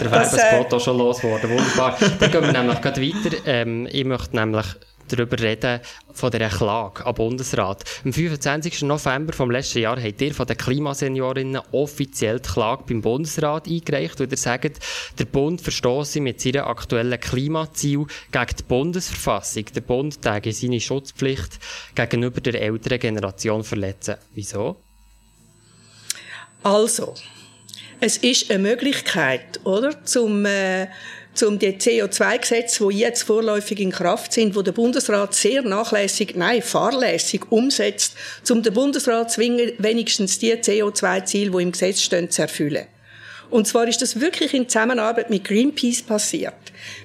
der 0.00 0.10
Werbespot 0.10 0.72
äh, 0.72 0.80
schon 0.80 0.98
losgeworden, 0.98 1.50
wunderbar. 1.50 1.98
Dann 2.20 2.30
gehen 2.30 2.42
wir 2.42 2.52
nämlich 2.52 2.80
gerade 2.80 3.02
weiter. 3.02 3.36
Ähm, 3.46 3.88
ich 3.90 4.04
möchte 4.04 4.34
nämlich 4.36 4.66
darüber 5.08 5.38
reden, 5.38 5.80
von 6.12 6.30
dieser 6.30 6.48
Klage 6.48 7.04
am 7.06 7.14
Bundesrat. 7.14 7.84
Am 8.04 8.12
25. 8.12 8.82
November 8.82 9.32
vom 9.32 9.50
letzten 9.50 9.80
Jahr 9.80 10.00
habt 10.00 10.20
ihr 10.20 10.34
von 10.34 10.46
den 10.46 10.56
Klimaseniorinnen 10.56 11.62
offiziell 11.72 12.40
die 12.40 12.48
Klage 12.48 12.84
beim 12.88 13.00
Bundesrat 13.00 13.66
eingereicht, 13.66 14.20
und 14.20 14.30
ihr 14.30 14.36
sagt, 14.36 14.78
der 15.18 15.24
Bund 15.24 15.60
verstoße 15.60 16.20
mit 16.20 16.40
seinem 16.40 16.64
aktuellen 16.64 17.20
Klimaziel 17.20 18.06
gegen 18.30 18.56
die 18.58 18.62
Bundesverfassung. 18.64 19.64
Der 19.74 19.80
Bund 19.80 20.20
täge 20.22 20.52
seine 20.52 20.80
Schutzpflicht 20.80 21.58
gegenüber 21.94 22.40
der 22.40 22.60
älteren 22.60 22.98
Generation 22.98 23.64
verletzen. 23.64 24.16
Wieso? 24.34 24.76
Also, 26.62 27.14
es 28.00 28.16
ist 28.18 28.50
eine 28.50 28.60
Möglichkeit, 28.60 29.60
oder, 29.64 30.04
zum 30.04 30.44
äh, 30.44 30.88
um 31.42 31.58
die 31.58 31.72
CO2-Gesetze, 31.72 32.88
die 32.88 32.98
jetzt 32.98 33.22
vorläufig 33.22 33.80
in 33.80 33.90
Kraft 33.90 34.32
sind, 34.32 34.54
wo 34.54 34.62
der 34.62 34.72
Bundesrat 34.72 35.34
sehr 35.34 35.62
nachlässig, 35.62 36.34
nein, 36.36 36.62
fahrlässig 36.62 37.50
umsetzt, 37.50 38.14
um 38.50 38.62
den 38.62 38.74
Bundesrat 38.74 39.30
zwingen, 39.30 39.72
wenigstens 39.78 40.38
die 40.38 40.52
CO2-Ziele, 40.54 41.50
die 41.50 41.62
im 41.62 41.72
Gesetz 41.72 42.00
stehen, 42.00 42.30
zu 42.30 42.42
erfüllen. 42.42 42.86
Und 43.50 43.66
zwar 43.66 43.88
ist 43.88 44.02
das 44.02 44.20
wirklich 44.20 44.52
in 44.52 44.68
Zusammenarbeit 44.68 45.30
mit 45.30 45.44
Greenpeace 45.44 46.02
passiert. 46.02 46.54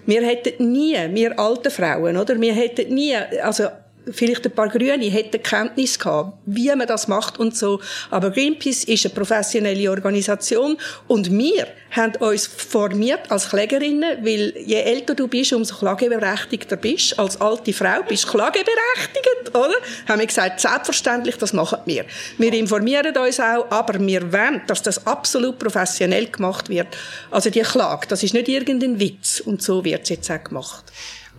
Wir 0.06 0.26
hätten 0.26 0.72
nie, 0.72 0.98
wir 1.12 1.40
alte 1.40 1.72
Frauen, 1.72 2.18
oder? 2.18 2.40
Wir 2.40 2.54
hätten 2.54 2.94
nie, 2.94 3.16
also 3.16 3.70
vielleicht 4.12 4.46
ein 4.46 4.52
paar 4.52 4.70
Grüne 4.70 5.06
hätten 5.06 5.42
Kenntnis 5.42 5.98
gehabt, 5.98 6.38
wie 6.46 6.74
man 6.76 6.88
das 6.88 7.08
macht 7.08 7.40
und 7.40 7.56
so. 7.56 7.80
Aber 8.10 8.32
Greenpeace 8.32 8.84
ist 8.86 9.06
eine 9.06 9.14
professionelle 9.14 9.90
Organisation 9.90 10.78
und 11.08 11.32
wir 11.32 11.68
haben 11.92 12.16
uns 12.18 12.48
formiert 12.48 13.30
als 13.30 13.50
Klägerinnen, 13.50 14.26
weil 14.26 14.54
je 14.66 14.82
älter 14.82 15.14
du 15.14 15.28
bist, 15.28 15.54
umso 15.54 15.76
klageberechtigter 15.76 16.76
bist. 16.76 17.18
Als 17.20 17.40
alte 17.40 17.72
Frau 17.72 18.02
bist 18.08 18.26
du 18.26 18.30
klageberechtigt, 18.30 19.50
oder? 19.50 19.76
Haben 20.08 20.20
wir 20.20 20.28
gesagt, 20.28 20.60
selbstverständlich, 20.60 21.38
das 21.38 21.54
machen 21.54 21.80
wir. 21.86 22.06
Wir 22.38 22.54
informieren 22.54 23.16
uns 23.16 23.40
auch, 23.40 23.70
aber 23.70 24.00
wir 24.00 24.34
wollen, 24.34 24.62
dass 24.68 24.82
das 24.82 25.06
absolut 25.06 25.60
professionell 25.60 26.28
gemacht 26.28 26.70
wird. 26.70 26.88
Also 27.30 27.50
die 27.50 27.62
Klage, 27.62 28.08
das 28.08 28.24
ist 28.24 28.34
nicht 28.34 28.48
irgendein 28.48 29.00
Witz 29.00 29.40
und 29.40 29.62
so 29.62 29.86
wird 29.86 30.04
es 30.04 30.10
jetzt 30.10 30.32
auch 30.32 30.44
gemacht. 30.44 30.86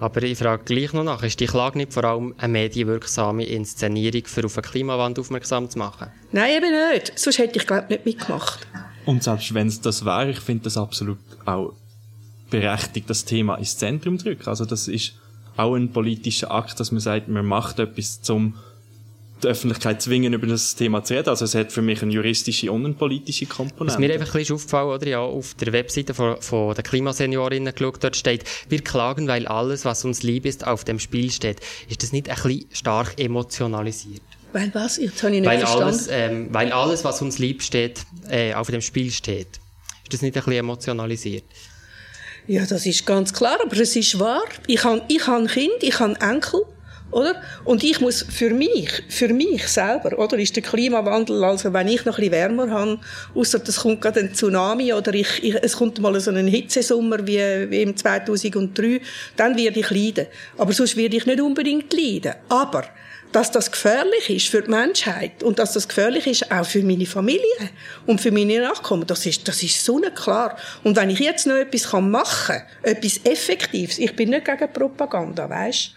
Aber 0.00 0.22
ich 0.22 0.38
frage 0.38 0.64
gleich 0.64 0.92
noch 0.92 1.04
nach, 1.04 1.22
ist 1.22 1.38
die 1.40 1.46
Klage 1.46 1.78
nicht 1.78 1.92
vor 1.92 2.04
allem 2.04 2.34
eine 2.38 2.52
medienwirksame 2.52 3.44
Inszenierung, 3.44 4.24
für 4.26 4.44
auf 4.44 4.54
den 4.54 4.62
Klimawandel 4.62 5.22
aufmerksam 5.22 5.70
zu 5.70 5.78
machen? 5.78 6.08
Nein, 6.32 6.56
eben 6.56 6.92
nicht. 6.92 7.12
Sonst 7.18 7.38
hätte 7.38 7.58
ich, 7.58 7.66
glaube 7.66 7.86
nicht 7.88 8.04
mitgemacht. 8.04 8.66
Und 9.06 9.22
selbst 9.22 9.54
wenn 9.54 9.68
es 9.68 9.80
das 9.80 10.04
wäre, 10.04 10.30
ich 10.30 10.40
finde 10.40 10.64
das 10.64 10.76
absolut 10.76 11.18
auch 11.44 11.74
berechtigt, 12.50 13.08
das 13.08 13.24
Thema 13.24 13.56
ins 13.56 13.76
Zentrum 13.76 14.18
zu 14.18 14.26
drücken. 14.26 14.48
Also 14.48 14.64
das 14.64 14.88
ist 14.88 15.14
auch 15.56 15.74
ein 15.74 15.92
politischer 15.92 16.50
Akt, 16.50 16.80
dass 16.80 16.90
man 16.90 17.00
sagt, 17.00 17.28
man 17.28 17.46
macht 17.46 17.78
etwas 17.78 18.22
zum 18.22 18.54
die 19.44 19.48
Öffentlichkeit 19.48 20.02
zwingen, 20.02 20.32
über 20.32 20.46
das 20.46 20.74
Thema 20.74 21.04
zu 21.04 21.14
reden. 21.14 21.28
Also 21.28 21.44
es 21.44 21.54
hat 21.54 21.72
für 21.72 21.82
mich 21.82 22.02
eine 22.02 22.12
juristische 22.12 22.72
und 22.72 22.84
eine 22.84 22.94
politische 22.94 23.46
Komponente. 23.46 23.94
Was 23.94 23.98
mir 23.98 24.12
einfach 24.12 24.34
ein 24.34 24.38
bisschen 24.38 24.56
aufgefallen, 24.56 24.88
oder 24.88 25.06
ja, 25.06 25.20
auf 25.20 25.54
der 25.54 25.72
Webseite 25.72 26.14
von, 26.14 26.40
von 26.40 26.74
der 26.74 26.82
Klimaseniorinnen 26.82 27.74
geschaut, 27.74 28.02
dort 28.02 28.16
steht, 28.16 28.44
wir 28.68 28.82
klagen, 28.82 29.28
weil 29.28 29.46
alles, 29.46 29.84
was 29.84 30.04
uns 30.04 30.22
lieb 30.22 30.46
ist, 30.46 30.66
auf 30.66 30.84
dem 30.84 30.98
Spiel 30.98 31.30
steht. 31.30 31.60
Ist 31.88 32.02
das 32.02 32.12
nicht 32.12 32.28
ein 32.28 32.34
bisschen 32.34 32.66
stark 32.72 33.20
emotionalisiert? 33.20 34.22
Weil 34.52 34.72
was? 34.72 34.98
Jetzt 34.98 35.22
habe 35.22 35.34
ich 35.34 35.40
nicht 35.40 35.50
Weil 35.50 35.58
verstanden. 35.58 35.84
alles, 35.84 36.08
ähm, 36.10 36.48
weil 36.52 36.72
alles, 36.72 37.04
was 37.04 37.20
uns 37.22 37.38
lieb 37.38 37.62
steht, 37.62 38.00
äh, 38.28 38.54
auf 38.54 38.70
dem 38.70 38.80
Spiel 38.80 39.10
steht. 39.10 39.48
Ist 40.04 40.12
das 40.12 40.22
nicht 40.22 40.36
ein 40.36 40.44
bisschen 40.44 40.60
emotionalisiert? 40.60 41.44
Ja, 42.46 42.64
das 42.66 42.84
ist 42.84 43.06
ganz 43.06 43.32
klar, 43.32 43.58
aber 43.64 43.76
es 43.78 43.96
ist 43.96 44.18
wahr. 44.20 44.44
Ich 44.66 44.84
habe 44.84 45.02
ich 45.08 45.26
han 45.26 45.46
Kind, 45.46 45.72
ich 45.80 45.98
habe 45.98 46.14
Enkel, 46.20 46.60
oder? 47.14 47.40
Und 47.64 47.84
ich 47.84 48.00
muss 48.00 48.26
für 48.28 48.50
mich, 48.50 48.90
für 49.08 49.28
mich 49.28 49.68
selber, 49.68 50.18
oder? 50.18 50.36
Ist 50.36 50.56
der 50.56 50.64
Klimawandel, 50.64 51.44
also 51.44 51.72
wenn 51.72 51.86
ich 51.86 52.04
noch 52.04 52.18
ein 52.18 52.24
bisschen 52.24 52.32
wärmer 52.32 52.70
habe, 52.70 52.98
außer 53.34 53.60
es 53.66 53.76
kommt 53.76 54.00
gerade 54.00 54.20
ein 54.20 54.34
Tsunami 54.34 54.92
oder 54.92 55.14
ich, 55.14 55.42
ich, 55.42 55.54
es 55.54 55.76
kommt 55.76 56.00
mal 56.00 56.18
so 56.20 56.32
ein 56.32 56.46
Hitzesommer 56.48 57.24
wie, 57.26 57.70
wie 57.70 57.82
im 57.82 57.96
2003, 57.96 59.00
dann 59.36 59.56
werde 59.56 59.80
ich 59.80 59.90
leiden. 59.90 60.26
Aber 60.58 60.72
sonst 60.72 60.96
werde 60.96 61.16
ich 61.16 61.24
nicht 61.24 61.40
unbedingt 61.40 61.92
leiden. 61.92 62.34
Aber 62.48 62.84
dass 63.30 63.50
das 63.50 63.70
gefährlich 63.70 64.30
ist 64.30 64.48
für 64.48 64.62
die 64.62 64.70
Menschheit 64.70 65.42
und 65.42 65.58
dass 65.58 65.72
das 65.72 65.88
gefährlich 65.88 66.26
ist 66.26 66.50
auch 66.52 66.66
für 66.66 66.82
meine 66.82 67.06
Familie 67.06 67.70
und 68.06 68.20
für 68.20 68.30
meine 68.30 68.60
Nachkommen, 68.60 69.06
das 69.06 69.24
ist, 69.26 69.46
das 69.46 69.62
ist 69.62 69.84
so 69.84 70.00
klar. 70.14 70.56
Und 70.82 70.96
wenn 70.96 71.10
ich 71.10 71.20
jetzt 71.20 71.46
noch 71.46 71.56
etwas 71.56 71.92
machen 71.92 72.56
kann, 72.56 72.62
etwas 72.82 73.20
Effektives, 73.24 73.98
ich 73.98 74.14
bin 74.14 74.30
nicht 74.30 74.44
gegen 74.44 74.72
Propaganda, 74.72 75.48
weißt 75.48 75.94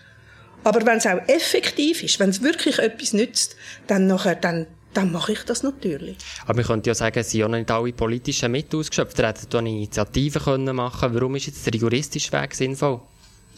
aber 0.64 0.86
wenn 0.86 0.98
es 0.98 1.08
auch 1.08 1.20
effektiv 1.28 2.04
ist, 2.04 2.20
wenn 2.20 2.30
es 2.30 2.42
wirklich 2.42 2.80
etwas 2.80 3.14
nützt, 3.14 3.56
dann 3.88 4.08
nachher, 4.08 4.36
dann, 4.36 4.68
dann 4.94 5.12
mache 5.12 5.34
ich 5.34 5.44
das 5.44 5.64
natürlich. 5.64 6.18
Aber 6.44 6.56
man 6.56 6.66
könnte 6.66 6.90
ja 6.90 6.96
sagen, 6.96 7.20
es 7.20 7.32
sind 7.32 7.42
ja 7.42 7.48
noch 7.48 7.58
nicht 7.58 7.72
alle 7.72 7.94
politischen 7.94 8.52
Mittel 8.52 8.80
ausgeschöpft. 8.80 9.18
Ihr 9.20 9.28
hättet 9.28 9.54
eine 9.56 9.70
Initiative 9.70 10.40
können 10.40 10.76
machen 10.76 11.14
Warum 11.14 11.36
ist 11.36 11.48
jetzt 11.48 11.66
der 11.66 11.76
juristische 11.76 12.32
Weg 12.34 12.54
sinnvoll? 12.54 13.00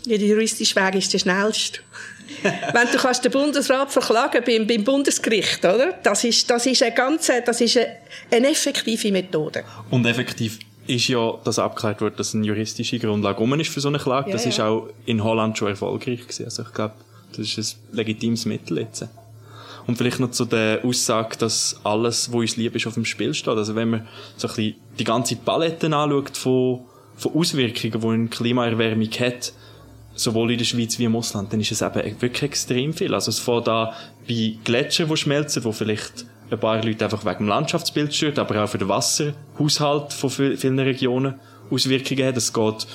Ja, 0.05 0.17
der 0.17 0.27
juristische 0.27 0.75
Weg 0.75 0.95
ist 0.95 1.11
der 1.13 1.19
schnellste. 1.19 1.79
Wenn 2.43 2.91
du 2.91 2.97
kannst 2.97 3.25
den 3.25 3.31
Bundesrat 3.31 3.91
verklagen 3.91 4.43
beim, 4.45 4.67
beim 4.67 4.83
Bundesgericht, 4.83 5.65
oder? 5.65 5.93
Das 6.03 6.23
ist, 6.23 6.49
das 6.49 6.65
ist 6.65 6.83
eine 6.83 6.93
ganze, 6.93 7.41
das 7.41 7.59
ist 7.59 7.75
eine, 7.77 7.97
eine 8.31 8.49
effektive 8.49 9.11
Methode. 9.11 9.63
Und 9.89 10.05
effektiv 10.05 10.59
ist 10.89 11.07
ja, 11.07 11.33
dass 11.43 11.59
abgeklärt 11.59 12.01
wird, 12.01 12.19
dass 12.19 12.33
eine 12.33 12.45
juristische 12.45 12.97
Grundlage 12.97 13.39
um 13.39 13.53
ist 13.59 13.69
für 13.69 13.79
so 13.79 13.89
eine 13.89 13.99
Klage. 13.99 14.29
Ja, 14.29 14.33
das 14.33 14.45
ja. 14.45 14.49
ist 14.49 14.59
auch 14.59 14.89
in 15.05 15.23
Holland 15.23 15.57
schon 15.57 15.67
erfolgreich 15.67 16.21
gewesen. 16.21 16.45
Also 16.45 16.63
ich 16.63 16.73
glaube, 16.73 16.95
das 17.31 17.57
ist 17.57 17.77
ein 17.91 17.95
legitimes 17.95 18.45
Mittel 18.45 18.79
jetzt. 18.79 19.07
Und 19.85 19.97
vielleicht 19.97 20.19
noch 20.19 20.31
zu 20.31 20.45
der 20.45 20.83
Aussage, 20.83 21.37
dass 21.37 21.79
alles, 21.83 22.29
was 22.31 22.35
uns 22.35 22.57
lieb 22.57 22.75
ist, 22.75 22.87
auf 22.87 22.95
dem 22.95 23.05
Spiel 23.05 23.33
steht. 23.33 23.55
Also 23.55 23.75
wenn 23.75 23.89
man 23.89 24.07
so 24.35 24.47
ein 24.47 24.55
bisschen 24.55 24.75
die 24.97 25.03
ganze 25.03 25.35
Palette 25.35 25.95
anschaut 25.95 26.37
von, 26.37 26.81
von 27.15 27.33
Auswirkungen, 27.33 28.01
die 28.01 28.07
eine 28.07 28.27
Klimaerwärmung 28.27 29.09
hat, 29.19 29.53
sowohl 30.15 30.51
in 30.51 30.57
der 30.57 30.65
Schweiz 30.65 30.97
wie 30.99 31.05
im 31.05 31.15
Ausland, 31.15 31.53
dann 31.53 31.61
ist 31.61 31.71
es 31.71 31.81
eben 31.81 32.21
wirklich 32.21 32.43
extrem 32.43 32.93
viel. 32.93 33.13
Also 33.13 33.29
es 33.29 33.39
fängt 33.39 33.67
da 33.67 33.93
bei 34.27 34.55
Gletschern, 34.63 35.09
die 35.09 35.17
schmelzen, 35.17 35.63
wo 35.63 35.71
vielleicht 35.71 36.25
ein 36.51 36.59
paar 36.59 36.83
Leute 36.83 37.03
einfach 37.05 37.25
wegen 37.25 37.37
dem 37.39 37.47
Landschaftsbild 37.47 38.13
stört, 38.13 38.39
aber 38.39 38.63
auch 38.63 38.69
für 38.69 38.77
den 38.77 38.89
Wasserhaushalt 38.89 40.13
von 40.13 40.29
vi- 40.29 40.57
vielen 40.57 40.79
Regionen 40.79 41.35
Auswirkungen 41.71 42.25
hat. 42.25 42.37
Es 42.37 42.51
geht, 42.53 42.87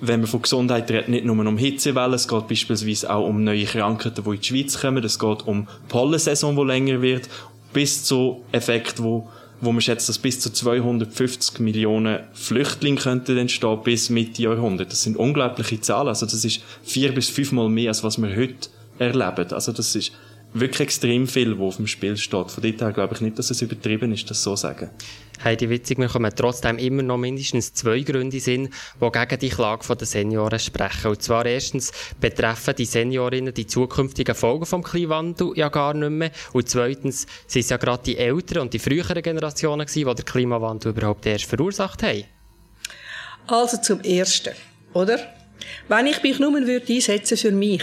wenn 0.00 0.20
man 0.20 0.28
von 0.28 0.42
Gesundheit 0.42 0.90
redet, 0.90 1.08
nicht 1.08 1.24
nur 1.24 1.36
um 1.36 1.58
Hitzewellen, 1.58 2.14
es 2.14 2.28
geht 2.28 2.48
beispielsweise 2.48 3.10
auch 3.12 3.26
um 3.26 3.42
neue 3.44 3.64
Krankheiten, 3.64 4.22
die 4.22 4.30
in 4.30 4.40
die 4.40 4.46
Schweiz 4.46 4.80
kommen, 4.80 5.02
es 5.04 5.18
geht 5.18 5.46
um 5.46 5.66
Pollensaison, 5.88 6.54
die 6.56 6.62
länger 6.64 7.00
wird, 7.02 7.28
bis 7.72 8.04
zu 8.04 8.42
Effekten, 8.52 9.04
wo 9.04 9.28
wo 9.60 9.72
man 9.72 9.80
schätzt, 9.80 10.08
dass 10.08 10.18
bis 10.18 10.38
zu 10.38 10.52
250 10.52 11.58
Millionen 11.58 12.20
Flüchtlinge 12.32 13.00
könnten 13.00 13.36
entstehen 13.36 13.80
bis 13.82 14.08
Mitte 14.08 14.40
Jahrhundert. 14.42 14.92
Das 14.92 15.02
sind 15.02 15.16
unglaubliche 15.16 15.80
Zahlen. 15.80 16.06
Also 16.06 16.26
das 16.26 16.44
ist 16.44 16.60
vier 16.84 17.12
bis 17.12 17.28
fünfmal 17.28 17.68
mehr, 17.68 17.88
als 17.88 18.04
was 18.04 18.18
wir 18.22 18.28
heute 18.36 18.68
erleben. 19.00 19.52
Also 19.52 19.72
das 19.72 19.96
ist 19.96 20.12
wirklich 20.54 20.80
extrem 20.80 21.26
viel, 21.26 21.58
was 21.58 21.66
auf 21.66 21.76
dem 21.76 21.86
Spiel 21.86 22.16
steht. 22.16 22.50
Von 22.50 22.76
daher 22.76 22.92
glaube 22.92 23.14
ich 23.14 23.20
nicht, 23.20 23.38
dass 23.38 23.50
es 23.50 23.62
übertrieben 23.62 24.12
ist, 24.12 24.30
das 24.30 24.42
so 24.42 24.54
zu 24.54 24.62
sagen. 24.62 24.90
Heidi 25.44 25.70
Witzig, 25.70 25.98
wir 25.98 26.08
kommen 26.08 26.32
trotzdem 26.34 26.78
immer 26.78 27.02
noch 27.02 27.16
mindestens 27.16 27.72
zwei 27.72 28.00
Gründe 28.00 28.40
sind, 28.40 28.70
die 29.00 29.10
gegen 29.10 29.38
die 29.38 29.48
Klage 29.48 29.94
der 29.94 30.06
Senioren 30.06 30.58
sprechen. 30.58 31.10
Und 31.10 31.22
zwar 31.22 31.46
erstens 31.46 31.92
betreffen 32.20 32.74
die 32.76 32.84
Seniorinnen 32.84 33.54
die 33.54 33.66
zukünftigen 33.66 34.34
Folgen 34.34 34.66
vom 34.66 34.82
Klimawandel 34.82 35.52
ja 35.54 35.68
gar 35.68 35.94
nicht 35.94 36.10
mehr. 36.10 36.32
Und 36.52 36.68
zweitens 36.68 37.26
sind 37.46 37.60
es 37.60 37.68
ja 37.68 37.76
gerade 37.76 38.02
die 38.02 38.18
älteren 38.18 38.62
und 38.62 38.74
die 38.74 38.80
früheren 38.80 39.22
Generationen 39.22 39.86
gewesen, 39.86 40.08
die 40.08 40.14
den 40.16 40.24
Klimawandel 40.24 40.90
überhaupt 40.90 41.24
erst 41.24 41.44
verursacht 41.44 42.02
haben. 42.02 42.24
Also 43.46 43.76
zum 43.76 44.00
Ersten, 44.00 44.54
oder? 44.92 45.20
Wenn 45.86 46.06
ich 46.06 46.22
mich 46.22 46.38
nur 46.40 46.52
würde 46.52 46.92
einsetzen 46.92 47.36
für 47.36 47.52
mich, 47.52 47.82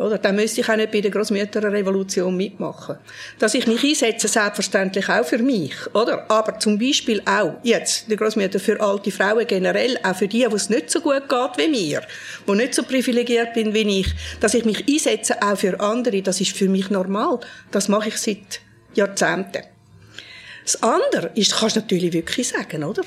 oder, 0.00 0.16
dann 0.16 0.34
müsste 0.34 0.62
ich 0.62 0.68
auch 0.70 0.76
nicht 0.76 0.92
bei 0.92 1.02
der 1.02 1.10
Grossmütterrevolution 1.10 2.34
mitmachen. 2.34 2.96
Dass 3.38 3.52
ich 3.52 3.66
mich 3.66 3.84
einsetze, 3.84 4.28
selbstverständlich 4.28 5.08
auch 5.10 5.26
für 5.26 5.38
mich, 5.38 5.74
oder? 5.92 6.24
Aber 6.30 6.58
zum 6.58 6.78
Beispiel 6.78 7.20
auch, 7.26 7.56
jetzt, 7.62 8.10
die 8.10 8.16
Grossmütter 8.16 8.58
für 8.58 8.80
alte 8.80 9.10
Frauen 9.10 9.46
generell, 9.46 9.98
auch 10.02 10.16
für 10.16 10.26
die, 10.26 10.46
wo 10.50 10.56
es 10.56 10.70
nicht 10.70 10.90
so 10.90 11.02
gut 11.02 11.28
geht 11.28 11.58
wie 11.58 11.68
mir, 11.68 12.00
wo 12.46 12.54
nicht 12.54 12.74
so 12.74 12.82
privilegiert 12.82 13.52
bin 13.52 13.74
wie 13.74 14.00
ich, 14.00 14.08
dass 14.40 14.54
ich 14.54 14.64
mich 14.64 14.88
einsetze 14.88 15.42
auch 15.42 15.58
für 15.58 15.78
andere, 15.78 16.22
das 16.22 16.40
ist 16.40 16.56
für 16.56 16.68
mich 16.70 16.88
normal. 16.88 17.38
Das 17.70 17.88
mache 17.88 18.08
ich 18.08 18.16
seit 18.16 18.60
Jahrzehnten. 18.94 19.64
Das 20.64 20.82
andere 20.82 21.30
ist, 21.34 21.58
kannst 21.58 21.76
du 21.76 21.80
natürlich 21.80 22.14
wirklich 22.14 22.48
sagen, 22.48 22.84
oder? 22.84 23.02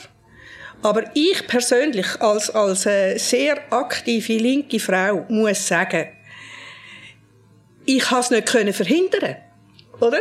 Aber 0.84 1.04
ich 1.16 1.48
persönlich 1.48 2.22
als, 2.22 2.52
als 2.52 2.86
äh, 2.86 3.18
sehr 3.18 3.58
aktive 3.72 4.38
linke 4.38 4.80
Frau 4.80 5.26
muss 5.30 5.68
sagen, 5.68 6.08
ich 7.86 8.12
has 8.12 8.32
nicht 8.32 8.48
können 8.48 8.74
verhindern, 8.74 9.38
oder? 10.00 10.20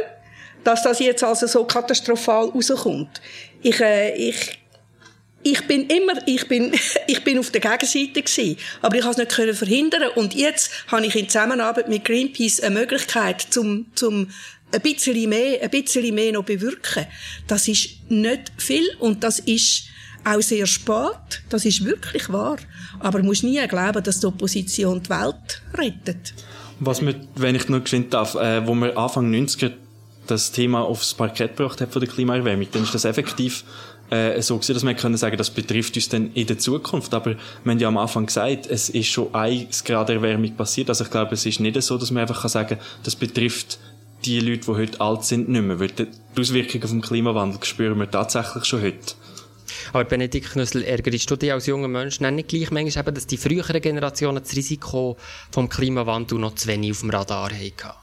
Dass 0.64 0.82
das 0.82 1.00
jetzt 1.00 1.24
also 1.24 1.46
so 1.46 1.64
katastrophal 1.64 2.50
rauskommt. 2.50 3.20
Ich, 3.62 3.80
äh, 3.80 4.14
ich, 4.14 4.58
ich 5.42 5.66
bin 5.66 5.88
immer, 5.88 6.14
ich 6.26 6.46
bin, 6.48 6.72
ich 7.06 7.24
bin 7.24 7.38
auf 7.38 7.50
der 7.50 7.60
Gegenseite 7.60 8.22
gewesen, 8.22 8.56
aber 8.80 8.96
ich 8.96 9.04
has 9.04 9.16
nicht 9.16 9.32
können 9.32 9.54
verhindern 9.54 10.10
und 10.14 10.34
jetzt 10.34 10.70
habe 10.88 11.06
ich 11.06 11.16
in 11.16 11.28
Zusammenarbeit 11.28 11.88
mit 11.88 12.04
Greenpeace 12.04 12.60
eine 12.60 12.78
Möglichkeit 12.78 13.46
zum, 13.50 13.86
zum 13.94 14.28
ein 14.72 14.80
bisschen 14.80 15.28
mehr, 15.28 15.62
ein 15.62 15.70
bisschen 15.70 16.14
mehr 16.14 16.32
noch 16.32 16.44
bewirken. 16.44 17.06
Das 17.46 17.68
ist 17.68 18.10
nicht 18.10 18.52
viel 18.56 18.88
und 18.98 19.22
das 19.22 19.38
ist 19.40 19.84
auch 20.24 20.40
sehr 20.40 20.66
spät. 20.66 21.42
Das 21.48 21.64
ist 21.64 21.84
wirklich 21.84 22.30
wahr. 22.32 22.56
Aber 23.00 23.20
du 23.20 23.24
musst 23.24 23.44
nie 23.44 23.64
glauben, 23.66 24.02
dass 24.02 24.20
die 24.20 24.26
Opposition 24.26 25.02
die 25.02 25.10
Welt 25.10 25.62
rettet. 25.74 26.32
Was 26.84 27.00
mir, 27.00 27.14
wenn 27.36 27.54
ich 27.54 27.68
noch 27.68 27.80
geschwind 27.80 28.12
darf, 28.12 28.34
äh, 28.34 28.66
wo 28.66 28.74
wir 28.74 28.98
Anfang 28.98 29.30
90er 29.30 29.70
das 30.26 30.50
Thema 30.50 30.82
aufs 30.82 31.14
Parkett 31.14 31.56
gebracht 31.56 31.80
hat 31.80 31.92
von 31.92 32.00
der 32.00 32.10
Klimaerwärmung, 32.10 32.66
dann 32.72 32.82
ist 32.82 32.92
das 32.92 33.04
effektiv 33.04 33.64
äh, 34.10 34.42
so 34.42 34.56
gewesen, 34.56 34.74
dass 34.74 34.84
wir 34.84 34.94
können 34.94 35.16
sagen, 35.16 35.36
das 35.36 35.50
betrifft 35.50 35.94
uns 35.94 36.08
dann 36.08 36.32
in 36.34 36.46
der 36.48 36.58
Zukunft. 36.58 37.14
Aber 37.14 37.36
wir 37.62 37.70
haben 37.70 37.78
ja 37.78 37.86
am 37.86 37.98
Anfang 37.98 38.26
gesagt, 38.26 38.66
es 38.66 38.88
ist 38.88 39.06
schon 39.06 39.32
1 39.32 39.84
Grad 39.84 40.10
Erwärmung 40.10 40.56
passiert. 40.56 40.88
Also 40.88 41.04
ich 41.04 41.10
glaube, 41.10 41.34
es 41.34 41.46
ist 41.46 41.60
nicht 41.60 41.80
so, 41.82 41.96
dass 41.98 42.10
man 42.10 42.22
einfach 42.22 42.40
kann 42.42 42.50
sagen, 42.50 42.78
das 43.04 43.14
betrifft 43.14 43.78
die 44.24 44.40
Leute, 44.40 44.66
die 44.66 44.70
heute 44.72 45.00
alt 45.00 45.24
sind, 45.24 45.48
nicht 45.48 45.62
mehr. 45.62 45.78
Weil 45.78 45.88
die 45.88 46.08
Auswirkungen 46.36 46.88
vom 46.88 47.00
Klimawandel 47.00 47.62
spüren 47.62 47.98
wir 47.98 48.10
tatsächlich 48.10 48.64
schon 48.64 48.82
heute. 48.82 49.14
Aber 49.92 50.04
Benedikt 50.04 50.52
Knüssel, 50.52 50.84
ärgerst 50.84 51.30
du 51.30 51.36
dich 51.36 51.52
als 51.52 51.66
junger 51.66 51.88
Mensch 51.88 52.20
nicht 52.20 52.48
gleich 52.48 52.70
manchmal 52.70 53.04
dass 53.12 53.26
die 53.26 53.36
früheren 53.36 53.80
Generationen 53.80 54.42
das 54.42 54.54
Risiko 54.56 55.16
vom 55.50 55.68
Klimawandel 55.68 56.38
noch 56.38 56.54
zu 56.54 56.68
wenig 56.68 56.92
auf 56.92 57.00
dem 57.00 57.10
Radar 57.10 57.50
hatten? 57.50 57.96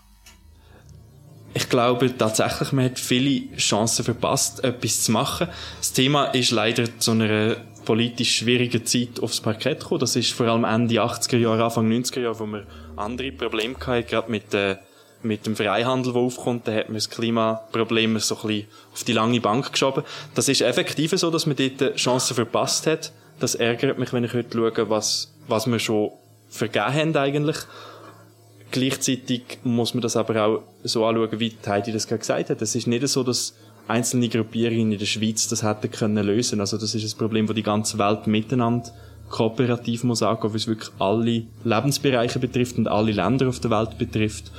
Ich 1.54 1.68
glaube 1.68 2.16
tatsächlich, 2.16 2.72
man 2.72 2.86
hat 2.86 3.00
viele 3.00 3.56
Chancen 3.58 4.06
verpasst, 4.06 4.64
etwas 4.64 5.04
zu 5.04 5.12
machen. 5.12 5.48
Das 5.80 5.94
Thema 5.94 6.26
ist 6.26 6.52
leider 6.52 7.00
zu 7.00 7.12
einer 7.12 7.58
politisch 7.86 8.38
schwierigen 8.38 8.86
Zeit 8.86 9.20
aufs 9.20 9.42
Parkett 9.42 9.80
gekommen. 9.80 10.02
Das 10.02 10.16
ist 10.16 10.32
vor 10.32 10.46
allem 10.46 10.64
Ende 10.64 11.02
80er 11.02 11.38
Jahre, 11.38 11.66
Anfang 11.66 11.90
90er 11.92 12.20
Jahre, 12.20 12.40
wo 12.40 12.46
wir 12.46 12.68
andere 12.96 13.32
Probleme 13.32 13.76
hatten, 13.80 14.06
gerade 14.06 14.30
mit, 14.30 14.54
äh, 14.54 14.78
mit 15.22 15.46
dem 15.46 15.56
Freihandel, 15.56 16.14
der 16.14 16.22
aufkommt, 16.22 16.68
da 16.68 16.74
hat 16.74 16.88
man 16.88 16.96
das 16.96 17.10
Klimaproblem 17.10 18.20
so 18.20 18.36
ein 18.36 18.48
bisschen 18.48 18.68
auf 18.94 19.04
die 19.04 19.14
lange 19.14 19.42
Bank 19.42 19.72
geschoben. 19.72 20.04
Das 20.36 20.48
ist 20.48 20.62
effektiv 20.62 21.12
so, 21.12 21.30
dass 21.30 21.46
man 21.46 21.56
dort 21.56 21.96
Chancen 21.96 22.36
verpasst 22.36 22.88
hat. 22.88 23.12
Das 23.40 23.56
ärgert 23.56 24.00
mich, 24.00 24.14
wenn 24.14 24.24
ich 24.24 24.34
heute 24.34 24.58
schaue, 24.58 24.90
was, 24.90 25.34
was 25.48 25.68
wir 25.68 25.80
schon 25.80 26.12
vergeben 26.50 26.94
haben 26.94 27.18
eigentlich. 27.18 27.58
Gleichzeitig 28.72 29.60
muss 29.64 29.94
man 29.94 30.02
das 30.02 30.16
aber 30.16 30.46
auch 30.46 30.64
so 30.84 31.06
anschauen, 31.06 31.40
wie 31.40 31.56
Heidi 31.66 31.92
das 31.92 32.08
gerade 32.08 32.20
gesagt 32.20 32.50
hat. 32.50 32.62
Es 32.62 32.76
ist 32.76 32.88
nicht 32.88 33.08
so, 33.08 33.24
dass 33.24 33.56
einzelne 33.88 34.30
Gruppierungen 34.30 34.92
in 34.92 35.00
der 35.00 35.06
Schweiz 35.06 35.48
das 35.48 35.64
hätten 35.64 35.90
können 35.90 36.26
lösen. 36.26 36.60
Also 36.60 36.78
das 36.78 36.94
ist 36.94 37.14
ein 37.14 37.18
Problem, 37.18 37.48
das 37.48 37.56
die 37.56 37.64
ganze 37.64 37.98
Welt 37.98 38.28
miteinander 38.28 38.92
kooperativ 39.30 40.04
muss 40.04 40.24
angehen, 40.24 40.50
weil 40.50 40.58
es 40.58 40.68
wirklich 40.68 40.90
alle 41.00 41.44
Lebensbereiche 41.64 42.40
betrifft 42.40 42.78
und 42.78 42.88
alle 42.88 43.12
Länder 43.12 43.48
auf 43.48 43.60
der 43.60 43.72
Welt 43.72 43.98
betrifft. 43.98 44.52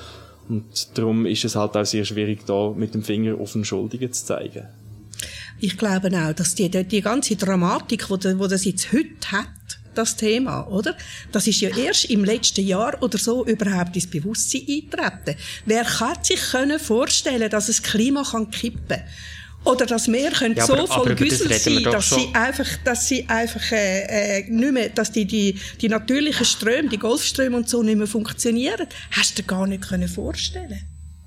Und 0.51 0.99
darum 0.99 1.27
ist 1.27 1.45
es 1.45 1.55
halt 1.55 1.77
auch 1.77 1.87
sehr 1.87 2.05
schwierig, 2.05 2.45
da 2.45 2.71
mit 2.71 2.93
dem 2.93 3.05
Finger 3.05 3.39
auf 3.39 3.53
den 3.53 3.65
Schuldigen 3.65 4.13
zu 4.13 4.27
zeigen. 4.27 4.67
Ich 5.61 5.79
glaube 5.79 6.09
auch, 6.09 6.33
dass 6.33 6.57
die, 6.57 6.69
die 6.69 7.01
ganze 7.01 7.37
Dramatik, 7.37 8.07
die, 8.09 8.35
die 8.35 8.49
das 8.49 8.65
jetzt 8.65 8.93
heute 8.93 9.31
hat, 9.31 9.49
das 9.95 10.17
Thema, 10.17 10.67
oder? 10.69 10.97
Das 11.31 11.47
ist 11.47 11.61
ja 11.61 11.77
erst 11.77 12.07
im 12.07 12.25
letzten 12.25 12.67
Jahr 12.67 13.01
oder 13.01 13.19
so 13.19 13.45
überhaupt 13.45 13.95
ins 13.95 14.09
Bewusstsein 14.09 14.63
eintreten. 14.69 15.39
Wer 15.67 15.85
kann 15.85 16.23
sich 16.23 16.41
können 16.51 16.81
vorstellen, 16.81 17.51
dass 17.51 17.67
das 17.67 17.83
Klima 17.83 18.25
kann? 18.29 18.49
Oder 19.65 19.85
dass 19.85 20.11
wir 20.11 20.31
können 20.31 20.57
ja, 20.57 20.65
aber, 20.65 20.79
so 20.79 20.87
voll 20.87 21.15
Güssel 21.15 21.53
sein, 21.53 21.83
dass 21.85 22.11
sie 22.11 22.29
einfach, 22.33 22.67
dass 22.85 23.09
sie 23.09 23.29
einfach 23.29 23.73
äh, 23.73 24.39
äh, 24.39 24.51
nicht 24.51 24.73
mehr, 24.73 24.89
dass 24.89 25.13
die, 25.13 25.27
die, 25.27 25.55
die 25.81 25.89
natürlichen 25.89 26.47
Ströme, 26.47 26.89
die 26.89 26.99
Golfströme 26.99 27.57
und 27.57 27.69
so 27.69 27.83
nicht 27.83 27.97
mehr 27.97 28.07
funktionieren. 28.07 28.87
Hast 29.11 29.39
du 29.39 29.43
dir 29.43 29.49
gar 29.49 29.67
nicht 29.67 29.87
können 29.87 30.09
vorstellen. 30.09 30.81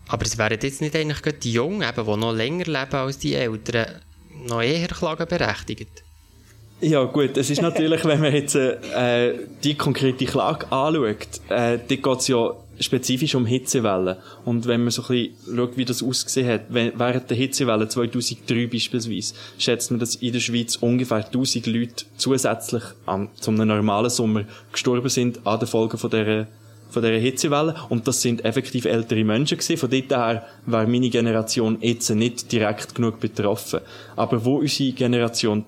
Aber 0.07 0.25
es 0.25 0.37
wären 0.37 0.59
jetzt 0.61 0.81
nicht 0.81 0.95
eigentlich 0.95 1.39
die 1.39 1.53
Jungen, 1.53 1.87
eben, 1.87 2.05
die 2.05 2.17
noch 2.17 2.33
länger 2.33 2.65
leben 2.65 2.95
als 2.95 3.19
die 3.19 3.35
Älteren, 3.35 4.01
noch 4.47 4.61
eher 4.61 4.87
klagenberechtigt? 4.87 6.03
Ja 6.81 7.03
gut, 7.05 7.37
es 7.37 7.49
ist 7.49 7.61
natürlich, 7.61 8.03
wenn 8.05 8.19
man 8.19 8.33
jetzt 8.33 8.55
äh, 8.55 9.35
die 9.63 9.75
konkrete 9.75 10.25
Klage 10.25 10.71
anschaut, 10.71 11.39
äh, 11.49 11.77
da 11.77 11.95
geht 11.95 12.19
es 12.19 12.27
ja 12.27 12.51
spezifisch 12.79 13.35
um 13.35 13.45
Hitzewellen. 13.45 14.17
Und 14.45 14.67
wenn 14.67 14.81
man 14.81 14.91
so 14.91 15.03
ein 15.03 15.07
bisschen 15.07 15.55
schaut, 15.55 15.77
wie 15.77 15.85
das 15.85 16.03
ausgesehen 16.03 16.47
hat, 16.47 16.61
während 16.69 17.29
der 17.29 17.37
Hitzewelle 17.37 17.87
2003 17.87 18.67
beispielsweise, 18.67 19.33
schätzt 19.57 19.91
man, 19.91 19.99
dass 19.99 20.15
in 20.15 20.33
der 20.33 20.39
Schweiz 20.39 20.75
ungefähr 20.77 21.25
1000 21.25 21.67
Leute 21.67 22.05
zusätzlich 22.17 22.83
an, 23.05 23.29
zu 23.39 23.51
einem 23.51 23.67
normalen 23.67 24.09
Sommer 24.09 24.45
gestorben 24.71 25.09
sind 25.09 25.45
an 25.45 25.59
den 25.59 25.67
Folgen 25.67 25.97
von 25.97 26.09
dieser 26.09 26.47
von 26.93 27.01
dieser 27.01 27.17
Hitzewelle. 27.17 27.75
Und 27.89 28.07
das 28.07 28.21
sind 28.21 28.45
effektiv 28.45 28.85
ältere 28.85 29.23
Menschen 29.23 29.57
gewesen. 29.57 29.77
Von 29.77 29.89
dort 29.89 30.11
her 30.11 30.45
war 30.67 30.87
meine 30.87 31.09
Generation 31.09 31.77
jetzt 31.81 32.09
nicht 32.11 32.51
direkt 32.51 32.95
genug 32.95 33.19
betroffen. 33.19 33.79
Aber 34.15 34.45
wo 34.45 34.57
unsere 34.57 34.91
Generation 34.93 35.65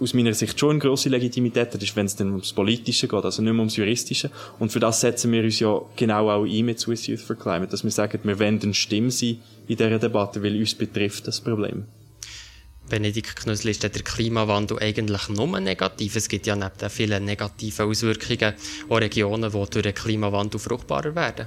aus 0.00 0.14
meiner 0.14 0.34
Sicht 0.34 0.58
schon 0.58 0.70
eine 0.70 0.78
grosse 0.80 1.08
Legitimität 1.08 1.72
hat, 1.72 1.82
ist, 1.82 1.94
wenn 1.96 2.06
es 2.06 2.16
dann 2.16 2.30
ums 2.30 2.52
Politische 2.52 3.06
geht, 3.08 3.24
also 3.24 3.42
nicht 3.42 3.52
mehr 3.52 3.60
ums 3.60 3.76
Juristische. 3.76 4.30
Und 4.58 4.72
für 4.72 4.80
das 4.80 5.00
setzen 5.00 5.30
wir 5.32 5.42
uns 5.42 5.60
ja 5.60 5.80
genau 5.96 6.30
auch 6.30 6.44
ein 6.44 6.64
mit 6.64 6.80
Swiss 6.80 7.06
Youth 7.06 7.20
for 7.20 7.36
Climate, 7.36 7.70
dass 7.70 7.84
wir 7.84 7.90
sagen, 7.90 8.20
wir 8.22 8.38
wollen 8.38 8.60
eine 8.60 8.74
Stimme 8.74 9.10
sein 9.10 9.38
in 9.68 9.76
dieser 9.76 9.98
Debatte, 9.98 10.42
weil 10.42 10.58
uns 10.58 10.74
betrifft 10.74 11.26
das 11.26 11.40
Problem. 11.40 11.84
Benedikt 12.88 13.36
Knüssel, 13.36 13.70
ist 13.70 13.82
der 13.82 13.90
Klimawandel 13.90 14.78
eigentlich 14.78 15.28
nur 15.30 15.58
negativ? 15.58 16.16
Es 16.16 16.28
gibt 16.28 16.46
ja 16.46 16.54
neben 16.54 16.76
den 16.78 16.90
vielen 16.90 17.24
negativen 17.24 17.86
Auswirkungen 17.86 18.54
auch 18.90 19.00
Regionen, 19.00 19.50
die 19.50 19.70
durch 19.70 19.82
den 19.82 19.94
Klimawandel 19.94 20.60
fruchtbarer 20.60 21.14
werden. 21.14 21.46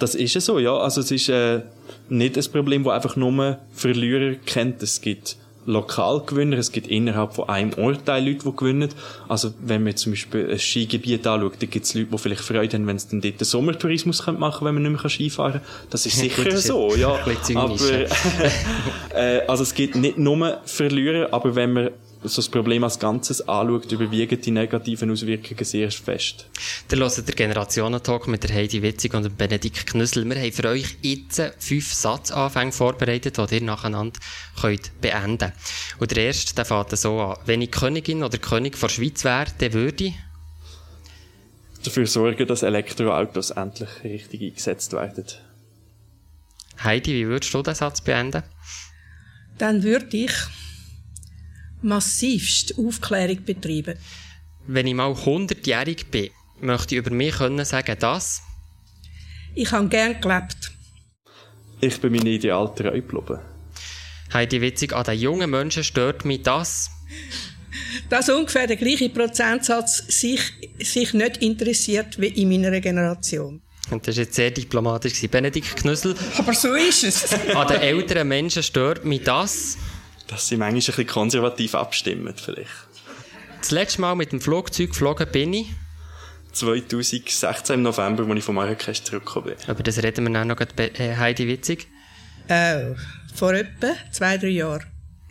Das 0.00 0.16
ist 0.16 0.32
so, 0.40 0.58
ja. 0.58 0.76
Also 0.76 1.02
es 1.02 1.12
ist 1.12 1.28
äh, 1.28 1.60
nicht 2.08 2.36
ein 2.36 2.44
Problem, 2.50 2.82
das 2.82 2.94
einfach 2.94 3.14
nur 3.14 3.58
Verlierer 3.72 4.34
kennt. 4.44 4.82
Es 4.82 5.00
gibt 5.00 5.36
Lokalgewinner, 5.66 6.58
es 6.58 6.72
gibt 6.72 6.88
innerhalb 6.88 7.34
von 7.34 7.48
einem 7.48 7.72
Ort 7.74 8.06
Leute, 8.06 8.44
die 8.44 8.56
gewinnen. 8.56 8.88
Also, 9.28 9.52
wenn 9.60 9.84
man 9.84 9.96
zum 9.96 10.12
Beispiel 10.12 10.50
ein 10.50 10.58
Skigebiet 10.58 11.26
anschaut, 11.26 11.54
dann 11.60 11.70
gibt 11.70 11.84
es 11.84 11.94
Leute, 11.94 12.08
die 12.10 12.18
vielleicht 12.18 12.40
Freude 12.42 12.76
haben, 12.76 12.86
wenn 12.86 12.98
sie 12.98 13.08
dann 13.10 13.20
dort 13.20 13.34
einen 13.34 13.44
Sommertourismus 13.44 14.26
machen 14.26 14.38
können, 14.38 14.60
wenn 14.60 14.74
man 14.74 14.92
nicht 14.92 15.02
mehr 15.02 15.10
Skifahren 15.10 15.52
kann. 15.52 15.62
Das 15.90 16.06
ist 16.06 16.18
sicher 16.18 16.44
das 16.44 16.54
ist 16.54 16.66
so, 16.66 16.94
ja. 16.94 17.18
Aber, 17.54 17.76
äh, 19.14 19.40
also 19.46 19.62
es 19.62 19.74
gibt 19.74 19.94
nicht 19.96 20.18
nur 20.18 20.58
Verlierer, 20.64 21.28
aber 21.32 21.54
wenn 21.54 21.72
man 21.72 21.90
so 22.28 22.36
das 22.36 22.48
Problem 22.48 22.84
als 22.84 22.98
Ganzes 22.98 23.48
anschaut, 23.48 23.90
überwiegen 23.90 24.40
die 24.40 24.50
negativen 24.50 25.10
Auswirkungen 25.10 25.64
sehr 25.64 25.90
fest. 25.90 26.46
Der 26.90 26.98
hört 26.98 27.28
der 27.28 27.34
Generationentalk 27.34 28.28
mit 28.28 28.44
der 28.44 28.54
Heidi 28.54 28.82
Witzig 28.82 29.14
und 29.14 29.24
dem 29.24 29.36
Benedikt 29.36 29.86
Knüssel. 29.86 30.24
Wir 30.24 30.40
haben 30.40 30.52
für 30.52 30.68
euch 30.68 30.96
jetzt 31.02 31.42
fünf 31.58 31.92
Satzanfänge 31.92 32.72
vorbereitet, 32.72 33.38
die 33.38 33.54
ihr 33.56 33.62
nacheinander 33.62 34.18
könnt 34.60 35.00
beenden 35.00 35.38
könnt. 35.38 35.54
Und 35.98 36.10
der 36.10 36.24
erste, 36.26 36.54
der 36.54 36.64
fängt 36.64 36.96
so 36.96 37.20
an. 37.20 37.36
Wenn 37.44 37.62
ich 37.62 37.70
Königin 37.70 38.22
oder 38.22 38.38
König 38.38 38.78
der 38.78 38.88
Schweiz 38.88 39.24
wäre, 39.24 39.46
dann 39.58 39.72
würde 39.72 40.04
ich 40.04 40.14
dafür 41.84 42.06
sorgen, 42.06 42.46
dass 42.46 42.62
Elektroautos 42.62 43.50
endlich 43.50 43.88
richtig 44.04 44.42
eingesetzt 44.42 44.92
werden. 44.92 45.24
Heidi, 46.82 47.14
wie 47.14 47.26
würdest 47.26 47.52
du 47.52 47.62
den 47.62 47.74
Satz 47.74 48.00
beenden? 48.00 48.42
Dann 49.58 49.82
würde 49.82 50.16
ich 50.16 50.32
massivst 51.82 52.78
Aufklärung 52.78 53.44
betreiben. 53.44 53.98
Wenn 54.66 54.86
ich 54.86 54.94
mal 54.94 55.12
100-jährig 55.12 56.06
bin, 56.10 56.30
möchte 56.60 56.94
ich 56.94 57.00
über 57.00 57.10
mich 57.10 57.34
können 57.34 57.64
sagen, 57.64 57.96
dass 57.98 58.42
ich 59.54 59.70
habe 59.70 59.88
gern 59.88 60.20
gelebt. 60.20 60.72
Ich 61.80 62.00
bin 62.00 62.12
mein 62.12 62.26
Ideal 62.26 62.72
treu 62.74 62.92
geblieben. 62.92 63.38
Heidi 64.32 64.60
Witzig, 64.60 64.94
an 64.94 65.04
den 65.04 65.18
jungen 65.18 65.50
Menschen 65.50 65.84
stört 65.84 66.24
mich 66.24 66.42
das? 66.42 66.90
Dass 68.08 68.30
ungefähr 68.30 68.66
der 68.66 68.76
gleiche 68.76 69.10
Prozentsatz 69.10 70.04
sich, 70.08 70.40
sich 70.78 71.12
nicht 71.12 71.38
interessiert 71.38 72.18
wie 72.18 72.28
in 72.28 72.48
meiner 72.48 72.80
Generation. 72.80 73.60
Und 73.90 74.06
das 74.06 74.16
war 74.16 74.24
jetzt 74.24 74.34
sehr 74.34 74.50
diplomatisch. 74.50 75.20
Benedikt 75.28 75.76
Knüssel. 75.76 76.14
Aber 76.38 76.54
so 76.54 76.72
ist 76.74 77.04
es. 77.04 77.34
an 77.54 77.68
den 77.68 77.80
älteren 77.80 78.28
Menschen 78.28 78.62
stört 78.62 79.04
mich 79.04 79.24
das? 79.24 79.76
Dass 80.32 80.48
sie 80.48 80.56
manchmal 80.56 80.80
ein 80.80 80.86
bisschen 80.86 81.06
konservativ 81.06 81.74
abstimmen, 81.74 82.34
vielleicht. 82.34 82.70
Das 83.60 83.70
letzte 83.70 84.00
Mal 84.00 84.14
mit 84.14 84.32
dem 84.32 84.40
Flugzeug 84.40 84.88
geflogen 84.88 85.30
bin 85.30 85.52
ich? 85.52 85.66
2016 86.52 87.74
im 87.74 87.82
November, 87.82 88.26
als 88.26 88.38
ich 88.38 88.44
von 88.44 88.54
Marrakesch 88.54 89.02
zurückgekommen 89.02 89.54
bin. 89.56 89.68
Aber 89.68 89.82
das 89.82 90.02
reden 90.02 90.26
wir 90.26 90.32
dann 90.32 90.48
noch 90.48 90.56
bei 90.56 90.88
äh, 90.88 91.16
Heidi 91.16 91.46
Witzig. 91.46 91.86
Äh, 92.48 92.94
vor 93.34 93.52
etwa 93.52 93.92
zwei, 94.10 94.38
drei 94.38 94.48
Jahren. 94.48 94.86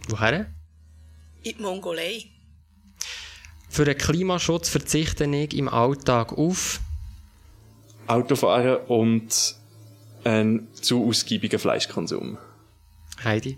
Woher? 0.08 0.46
In 1.44 1.58
die 1.58 1.62
Mongolei. 1.62 2.26
Für 3.70 3.86
den 3.86 3.98
Klimaschutz 3.98 4.70
verzichte 4.70 5.26
ich 5.26 5.58
im 5.58 5.68
Alltag 5.68 6.34
auf 6.34 6.80
Autofahren 8.08 8.86
und 8.88 9.56
einen 10.24 10.74
zu 10.76 11.08
ausgiebigen 11.08 11.60
Fleischkonsum. 11.60 12.38
Heidi? 13.24 13.58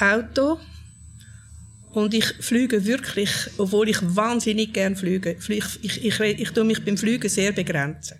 Auto. 0.00 0.58
Und 1.92 2.12
ich 2.12 2.26
fliege 2.40 2.84
wirklich, 2.84 3.30
obwohl 3.56 3.88
ich 3.88 3.98
wahnsinnig 4.02 4.74
gern 4.74 4.96
fliege. 4.96 5.36
Ich, 5.48 5.82
ich, 5.82 6.04
ich, 6.04 6.20
ich 6.20 6.50
tue 6.50 6.64
mich 6.64 6.84
beim 6.84 6.98
Fliegen 6.98 7.28
sehr 7.28 7.52
begrenzen. 7.52 8.18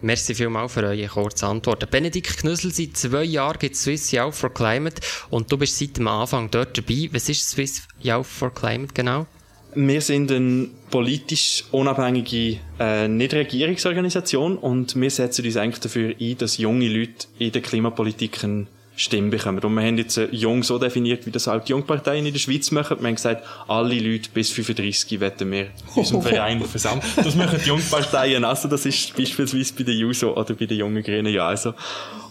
Merci 0.00 0.34
vielmals 0.34 0.72
für 0.72 0.84
eure 0.84 1.06
kurze 1.06 1.46
Antworten. 1.46 1.88
Benedikt 1.90 2.38
Knüssel, 2.38 2.72
seit 2.72 2.96
zwei 2.96 3.24
Jahren 3.24 3.58
gibt 3.58 3.74
es 3.74 3.82
Swiss 3.82 4.12
Youth 4.12 4.34
for 4.34 4.52
Climate 4.52 5.00
und 5.30 5.50
du 5.50 5.58
bist 5.58 5.78
seit 5.78 5.96
dem 5.96 6.08
Anfang 6.08 6.50
dort 6.50 6.78
dabei. 6.78 7.08
Was 7.12 7.28
ist 7.28 7.48
Swiss 7.50 7.86
Youth 8.00 8.26
for 8.26 8.52
Climate 8.52 8.92
genau? 8.94 9.26
Wir 9.74 10.00
sind 10.00 10.32
eine 10.32 10.68
politisch 10.90 11.64
unabhängige 11.72 12.58
äh, 12.80 13.06
Nichtregierungsorganisation 13.06 14.56
und 14.56 14.98
wir 14.98 15.10
setzen 15.10 15.44
uns 15.44 15.56
eigentlich 15.56 15.80
dafür 15.80 16.14
ein, 16.18 16.38
dass 16.38 16.56
junge 16.56 16.88
Leute 16.88 17.26
in 17.38 17.52
der 17.52 17.62
Klimapolitik 17.62 18.42
einen 18.42 18.66
Stimme 18.98 19.30
bekommen. 19.30 19.60
Und 19.60 19.74
wir 19.74 19.82
haben 19.82 19.96
jetzt 19.96 20.20
Jung 20.32 20.64
so 20.64 20.76
definiert, 20.76 21.24
wie 21.24 21.30
das 21.30 21.46
halt 21.46 21.68
die 21.68 21.72
Jungparteien 21.72 22.26
in 22.26 22.32
der 22.32 22.40
Schweiz 22.40 22.72
machen. 22.72 22.98
Wir 23.00 23.06
haben 23.06 23.14
gesagt, 23.14 23.46
alle 23.68 23.94
Leute 23.94 24.28
bis 24.34 24.50
35 24.50 25.20
wetten 25.20 25.50
wir 25.52 25.60
in 25.60 25.70
unserem 25.94 26.22
Verein 26.22 26.60
versammeln. 26.64 27.06
Das 27.16 27.36
machen 27.36 27.60
die 27.62 27.68
Jungparteien 27.68 28.44
also. 28.44 28.66
Das 28.66 28.84
ist 28.84 29.16
beispielsweise 29.16 29.72
bei 29.74 29.84
den 29.84 29.98
JUSO 29.98 30.32
oder 30.32 30.54
bei 30.54 30.66
den 30.66 30.78
jungen 30.78 31.02
Grünen 31.02 31.32
ja 31.32 31.46
also. 31.46 31.74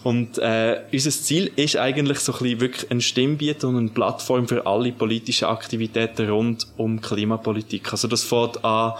Und 0.04 0.38
äh, 0.38 0.82
unser 0.92 1.10
Ziel 1.10 1.50
ist 1.56 1.76
eigentlich 1.76 2.18
so 2.20 2.32
ein 2.32 2.38
bisschen 2.38 2.60
wirklich 2.60 2.90
ein 2.90 3.00
Stimmbiet 3.00 3.64
und 3.64 3.76
eine 3.76 3.88
Plattform 3.88 4.46
für 4.46 4.66
alle 4.66 4.92
politischen 4.92 5.46
Aktivitäten 5.46 6.28
rund 6.28 6.66
um 6.76 7.00
Klimapolitik. 7.00 7.90
Also 7.92 8.08
das 8.08 8.24
fängt 8.24 8.62
an 8.62 8.92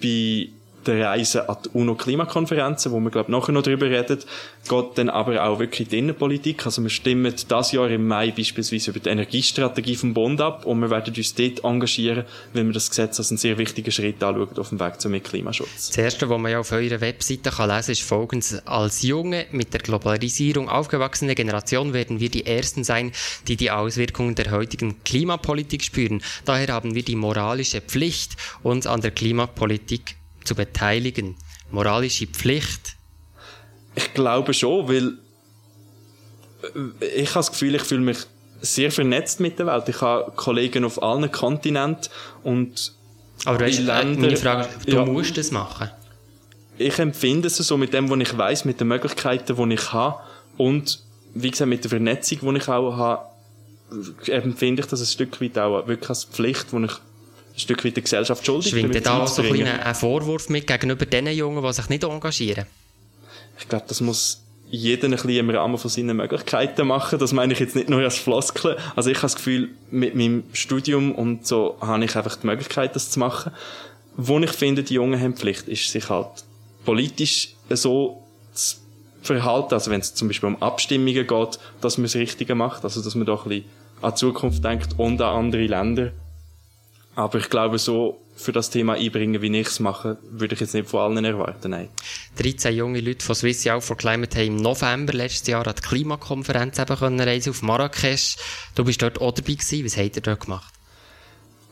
bei 0.00 0.48
der 0.86 1.06
Reise 1.06 1.48
an 1.48 1.56
die 1.64 1.68
UNO-Klimakonferenzen, 1.70 2.92
wo 2.92 3.00
wir, 3.00 3.10
glaube 3.10 3.30
nachher 3.30 3.52
noch 3.52 3.62
drüber 3.62 3.86
reden, 3.86 4.18
geht 4.68 4.86
dann 4.96 5.08
aber 5.08 5.44
auch 5.44 5.58
wirklich 5.58 5.88
die 5.88 5.98
Innenpolitik. 5.98 6.64
Also 6.66 6.82
wir 6.82 6.90
stimmen 6.90 7.34
das 7.48 7.72
Jahr 7.72 7.90
im 7.90 8.06
Mai 8.06 8.30
beispielsweise 8.30 8.90
über 8.90 9.00
die 9.00 9.08
Energiestrategie 9.08 9.96
vom 9.96 10.14
Bund 10.14 10.40
ab 10.40 10.66
und 10.66 10.80
wir 10.80 10.90
werden 10.90 11.14
uns 11.16 11.34
dort 11.34 11.64
engagieren, 11.64 12.24
wenn 12.52 12.66
wir 12.66 12.74
das 12.74 12.90
Gesetz 12.90 13.18
als 13.18 13.30
einen 13.30 13.38
sehr 13.38 13.58
wichtigen 13.58 13.90
Schritt 13.90 14.22
anschauen 14.22 14.58
auf 14.58 14.68
dem 14.68 14.80
Weg 14.80 15.00
zum 15.00 15.22
Klimaschutz. 15.22 15.88
Das 15.88 15.98
Erste, 15.98 16.28
was 16.28 16.38
man 16.38 16.52
ja 16.52 16.60
auf 16.60 16.72
eurer 16.72 17.00
Webseite 17.00 17.50
kann 17.50 17.70
lesen 17.70 17.92
ist 17.92 18.02
folgendes. 18.02 18.66
Als 18.66 19.02
junge, 19.02 19.46
mit 19.50 19.72
der 19.72 19.80
Globalisierung 19.80 20.68
aufgewachsene 20.68 21.34
Generation 21.34 21.92
werden 21.92 22.20
wir 22.20 22.28
die 22.28 22.46
Ersten 22.46 22.84
sein, 22.84 23.12
die 23.48 23.56
die 23.56 23.70
Auswirkungen 23.70 24.34
der 24.34 24.50
heutigen 24.50 25.02
Klimapolitik 25.04 25.82
spüren. 25.82 26.22
Daher 26.44 26.68
haben 26.68 26.94
wir 26.94 27.02
die 27.02 27.16
moralische 27.16 27.80
Pflicht, 27.80 28.36
uns 28.62 28.86
an 28.86 29.00
der 29.00 29.10
Klimapolitik 29.10 30.16
zu 30.44 30.54
beteiligen? 30.54 31.36
Moralische 31.70 32.26
Pflicht? 32.26 32.96
Ich 33.94 34.14
glaube 34.14 34.54
schon, 34.54 34.88
weil 34.88 35.18
äh, 37.00 37.06
ich 37.06 37.30
habe 37.30 37.40
das 37.40 37.50
Gefühl, 37.50 37.74
ich 37.74 37.82
fühle 37.82 38.00
mich 38.00 38.18
sehr 38.60 38.90
vernetzt 38.92 39.40
mit 39.40 39.58
der 39.58 39.66
Welt. 39.66 39.88
Ich 39.88 40.00
habe 40.00 40.32
Kollegen 40.32 40.84
auf 40.84 41.02
allen 41.02 41.30
Kontinenten 41.30 42.10
und 42.42 42.94
aber 43.44 43.60
weißt, 43.60 43.80
Länder, 43.80 44.20
meine 44.20 44.36
Frage, 44.36 44.68
du 44.86 44.96
ja, 44.96 45.04
musst 45.04 45.36
das 45.36 45.50
machen. 45.50 45.90
ich 46.78 46.98
empfinde 46.98 47.48
es 47.48 47.56
so 47.56 47.76
mit 47.76 47.92
dem, 47.92 48.08
was 48.08 48.18
ich 48.20 48.38
weiß, 48.38 48.64
mit 48.64 48.80
den 48.80 48.88
Möglichkeiten, 48.88 49.68
die 49.68 49.74
ich 49.74 49.92
habe 49.92 50.20
und 50.56 51.00
wie 51.34 51.50
gesagt 51.50 51.68
mit 51.68 51.82
der 51.82 51.90
Vernetzung, 51.90 52.54
die 52.54 52.60
ich 52.60 52.68
auch 52.68 52.96
habe, 52.96 53.26
empfinde 54.26 54.82
ich 54.82 54.86
das 54.86 55.00
ein 55.00 55.06
Stück 55.06 55.40
weit 55.40 55.58
auch 55.58 55.86
wirklich 55.88 56.08
als 56.08 56.24
Pflicht, 56.24 56.72
die 56.72 56.84
ich 56.84 56.92
ein 57.54 57.58
Stück 57.58 57.84
weit 57.84 57.96
der 57.96 58.02
Gesellschaft 58.02 58.44
schuldig 58.44 58.70
Schwingt 58.70 59.06
da 59.06 59.26
so 59.26 59.42
ein, 59.42 59.66
ein 59.66 59.94
Vorwurf 59.94 60.48
mit 60.48 60.66
gegenüber 60.66 61.06
den 61.06 61.26
Jungen, 61.28 61.62
die 61.62 61.72
sich 61.72 61.88
nicht 61.88 62.04
engagieren? 62.04 62.66
Ich 63.58 63.68
glaube, 63.68 63.84
das 63.88 64.00
muss 64.00 64.42
jeder 64.70 65.04
ein 65.04 65.10
bisschen 65.10 65.30
im 65.30 65.50
Rahmen 65.50 65.76
von 65.76 65.90
seinen 65.90 66.16
Möglichkeiten 66.16 66.86
machen. 66.86 67.18
Das 67.18 67.32
meine 67.34 67.52
ich 67.52 67.60
jetzt 67.60 67.76
nicht 67.76 67.90
nur 67.90 68.00
als 68.00 68.16
Floskel. 68.16 68.78
Also 68.96 69.10
ich 69.10 69.18
habe 69.18 69.26
das 69.26 69.36
Gefühl, 69.36 69.68
mit 69.90 70.14
meinem 70.14 70.44
Studium 70.54 71.14
und 71.14 71.46
so 71.46 71.76
habe 71.80 72.02
ich 72.04 72.16
einfach 72.16 72.36
die 72.36 72.46
Möglichkeit, 72.46 72.96
das 72.96 73.10
zu 73.10 73.18
machen. 73.18 73.52
Wo 74.16 74.38
ich 74.38 74.50
finde, 74.50 74.82
die 74.82 74.94
Jungen 74.94 75.20
haben 75.20 75.34
Pflicht, 75.34 75.68
ist 75.68 75.90
sich 75.90 76.08
halt 76.08 76.44
politisch 76.86 77.54
so 77.68 78.22
zu 78.54 78.76
verhalten, 79.22 79.74
also 79.74 79.90
wenn 79.90 80.00
es 80.00 80.14
zum 80.14 80.28
Beispiel 80.28 80.48
um 80.48 80.60
Abstimmungen 80.62 81.26
geht, 81.26 81.58
dass 81.80 81.98
man 81.98 82.04
das 82.04 82.14
Richtige 82.14 82.54
macht, 82.54 82.84
also 82.84 83.02
dass 83.02 83.14
man 83.14 83.26
doch 83.26 83.44
ein 83.44 83.50
bisschen 83.50 83.64
an 84.00 84.10
die 84.10 84.16
Zukunft 84.16 84.64
denkt 84.64 84.98
und 84.98 85.20
an 85.20 85.44
andere 85.44 85.66
Länder. 85.66 86.12
Aber 87.14 87.38
ich 87.38 87.50
glaube, 87.50 87.78
so 87.78 88.22
für 88.36 88.52
das 88.52 88.70
Thema 88.70 88.94
einbringen, 88.94 89.42
wie 89.42 89.58
ich 89.58 89.66
es 89.66 89.80
mache, 89.80 90.18
würde 90.30 90.54
ich 90.54 90.60
jetzt 90.60 90.74
nicht 90.74 90.88
von 90.88 91.00
allen 91.00 91.24
erwarten, 91.24 91.70
nein. 91.70 91.88
13 92.38 92.74
junge 92.74 93.00
Leute 93.00 93.24
von 93.24 93.34
Swiss 93.34 93.64
Youth 93.64 93.84
for 93.84 93.96
Climate 93.96 94.38
haben 94.38 94.46
im 94.46 94.56
November 94.56 95.12
letztes 95.12 95.48
Jahr 95.48 95.66
an 95.66 95.74
die 95.76 95.82
Klimakonferenz 95.82 96.78
eben 96.78 96.96
können 96.96 97.20
reisen 97.20 97.50
auf 97.50 97.62
Marrakesch. 97.62 98.36
Du 98.74 98.84
bist 98.84 99.02
dort 99.02 99.20
auch 99.20 99.32
dabei 99.32 99.52
gewesen. 99.52 99.84
Was 99.84 99.96
habt 99.96 100.16
ihr 100.16 100.22
dort 100.22 100.40
gemacht? 100.40 100.72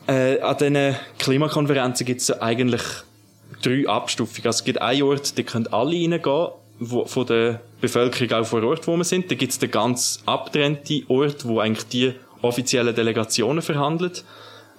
Äh, 0.06 0.40
an 0.40 0.56
diesen 0.58 0.96
Klimakonferenzen 1.18 2.06
gibt 2.06 2.20
es 2.20 2.30
eigentlich 2.30 2.82
drei 3.62 3.88
Abstufungen. 3.88 4.46
Also 4.46 4.58
es 4.58 4.64
gibt 4.64 4.80
einen 4.80 5.02
Ort, 5.02 5.38
da 5.38 5.42
können 5.42 5.66
alle 5.68 5.92
reingehen, 5.92 6.48
wo, 6.78 7.04
von 7.06 7.26
der 7.26 7.60
Bevölkerung 7.80 8.42
auch 8.42 8.46
vor 8.46 8.62
Ort, 8.64 8.86
wo 8.86 8.96
wir 8.96 9.04
sind. 9.04 9.30
Da 9.30 9.34
gibt 9.34 9.52
es 9.52 9.58
den 9.58 9.70
ganz 9.70 10.20
abgetrennten 10.26 11.04
Ort, 11.08 11.46
wo 11.46 11.60
eigentlich 11.60 11.86
die 11.88 12.14
offiziellen 12.42 12.94
Delegationen 12.94 13.62
verhandeln. 13.62 14.12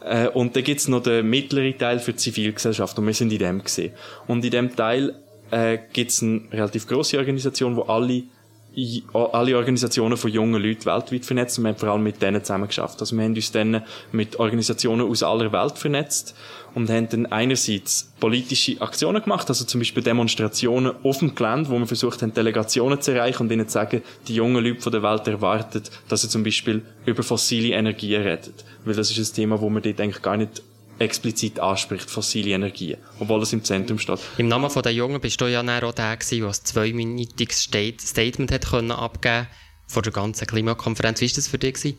Äh, 0.04 0.28
und 0.30 0.56
dann 0.56 0.64
gibt's 0.64 0.88
noch 0.88 1.04
den 1.04 1.30
mittleren 1.30 1.78
Teil 1.78 2.00
für 2.00 2.14
die 2.14 2.18
Zivilgesellschaft 2.18 2.98
und 2.98 3.08
wir 3.08 3.14
sind 3.14 3.32
in 3.32 3.40
dem 3.40 3.64
gesehen. 3.64 3.94
Und 4.28 4.44
in 4.44 4.52
dem 4.52 4.76
Teil 4.76 5.16
äh, 5.52 5.78
gibt's 5.94 6.24
eine 6.24 6.42
relativ 6.52 6.88
große 6.88 7.18
Organisation, 7.18 7.76
wo 7.76 7.84
alle 7.84 8.24
alle 9.14 9.58
Organisationen 9.58 10.18
von 10.18 10.32
jungen 10.32 10.62
Leuten 10.62 10.86
weltweit 10.86 11.26
vernetzt 11.26 11.58
und 11.58 11.66
wir 11.66 11.70
haben 11.70 11.78
vor 11.78 11.90
allem 11.90 12.04
mit 12.04 12.22
denen 12.22 12.42
zusammen 12.42 12.68
geschafft. 12.68 13.02
Also 13.02 13.16
wir 13.18 13.24
haben 13.24 13.36
uns 13.36 13.52
dann 13.52 13.84
mit 14.12 14.40
Organisationen 14.40 15.08
aus 15.08 15.24
aller 15.24 15.52
Welt 15.52 15.78
vernetzt 15.78 16.36
und 16.74 16.90
haben 16.90 17.10
dann 17.10 17.26
einerseits 17.26 18.12
politische 18.20 18.80
Aktionen 18.82 19.22
gemacht, 19.22 19.50
also 19.50 19.66
zum 19.66 19.82
Beispiel 19.82 20.04
Demonstrationen 20.04 20.94
auf 21.04 21.20
dem 21.20 21.36
Gelände, 21.36 21.70
wo 21.70 21.78
wir 21.78 21.88
versucht 21.88 22.22
haben, 22.22 22.34
Delegationen 22.34 23.02
zu 23.02 23.12
erreichen 23.12 23.44
und 23.44 23.52
ihnen 23.52 23.68
zu 23.68 23.74
sagen, 23.74 24.04
die 24.28 24.36
jungen 24.36 24.64
Leute 24.64 24.80
von 24.80 24.92
der 24.94 25.04
Welt 25.04 25.28
erwarten, 25.28 25.84
dass 26.08 26.22
sie 26.22 26.30
zum 26.30 26.44
Beispiel 26.44 26.82
über 27.06 27.24
fossile 27.24 27.76
Energien 27.76 28.22
reden. 28.22 28.54
Weil 28.86 28.96
das 28.96 29.12
ist 29.12 29.32
ein 29.32 29.36
Thema, 29.36 29.60
wo 29.60 29.70
man 29.70 29.84
dort 29.84 30.00
eigentlich 30.00 30.22
gar 30.22 30.38
nicht 30.38 30.64
explizit 31.02 31.60
anspricht, 31.60 32.10
fossile 32.10 32.52
Energien, 32.52 32.98
obwohl 33.20 33.42
es 33.42 33.54
im 33.54 33.64
Zentrum 33.64 34.00
steht. 34.00 34.20
Im 34.38 34.48
Namen 34.48 34.70
von 34.70 34.84
den 34.84 34.96
Jungen 34.96 35.20
bist 35.20 35.42
du 35.42 35.48
ja 35.48 35.62
auch 35.62 35.66
der 35.66 35.92
der 35.92 36.18
ein 36.48 36.54
zweiminütiges 36.54 37.62
Statement 37.62 38.52
hat 38.52 38.70
können 38.70 38.92
abgeben 38.92 39.48
vor 39.88 40.02
der 40.02 40.14
ganzen 40.14 40.48
Klimakonferenz. 40.48 41.22
Wie 41.22 41.28
war 41.28 41.36
das 41.36 41.48
für 41.48 41.58
dich? 41.58 41.74
Gewesen? 41.74 41.98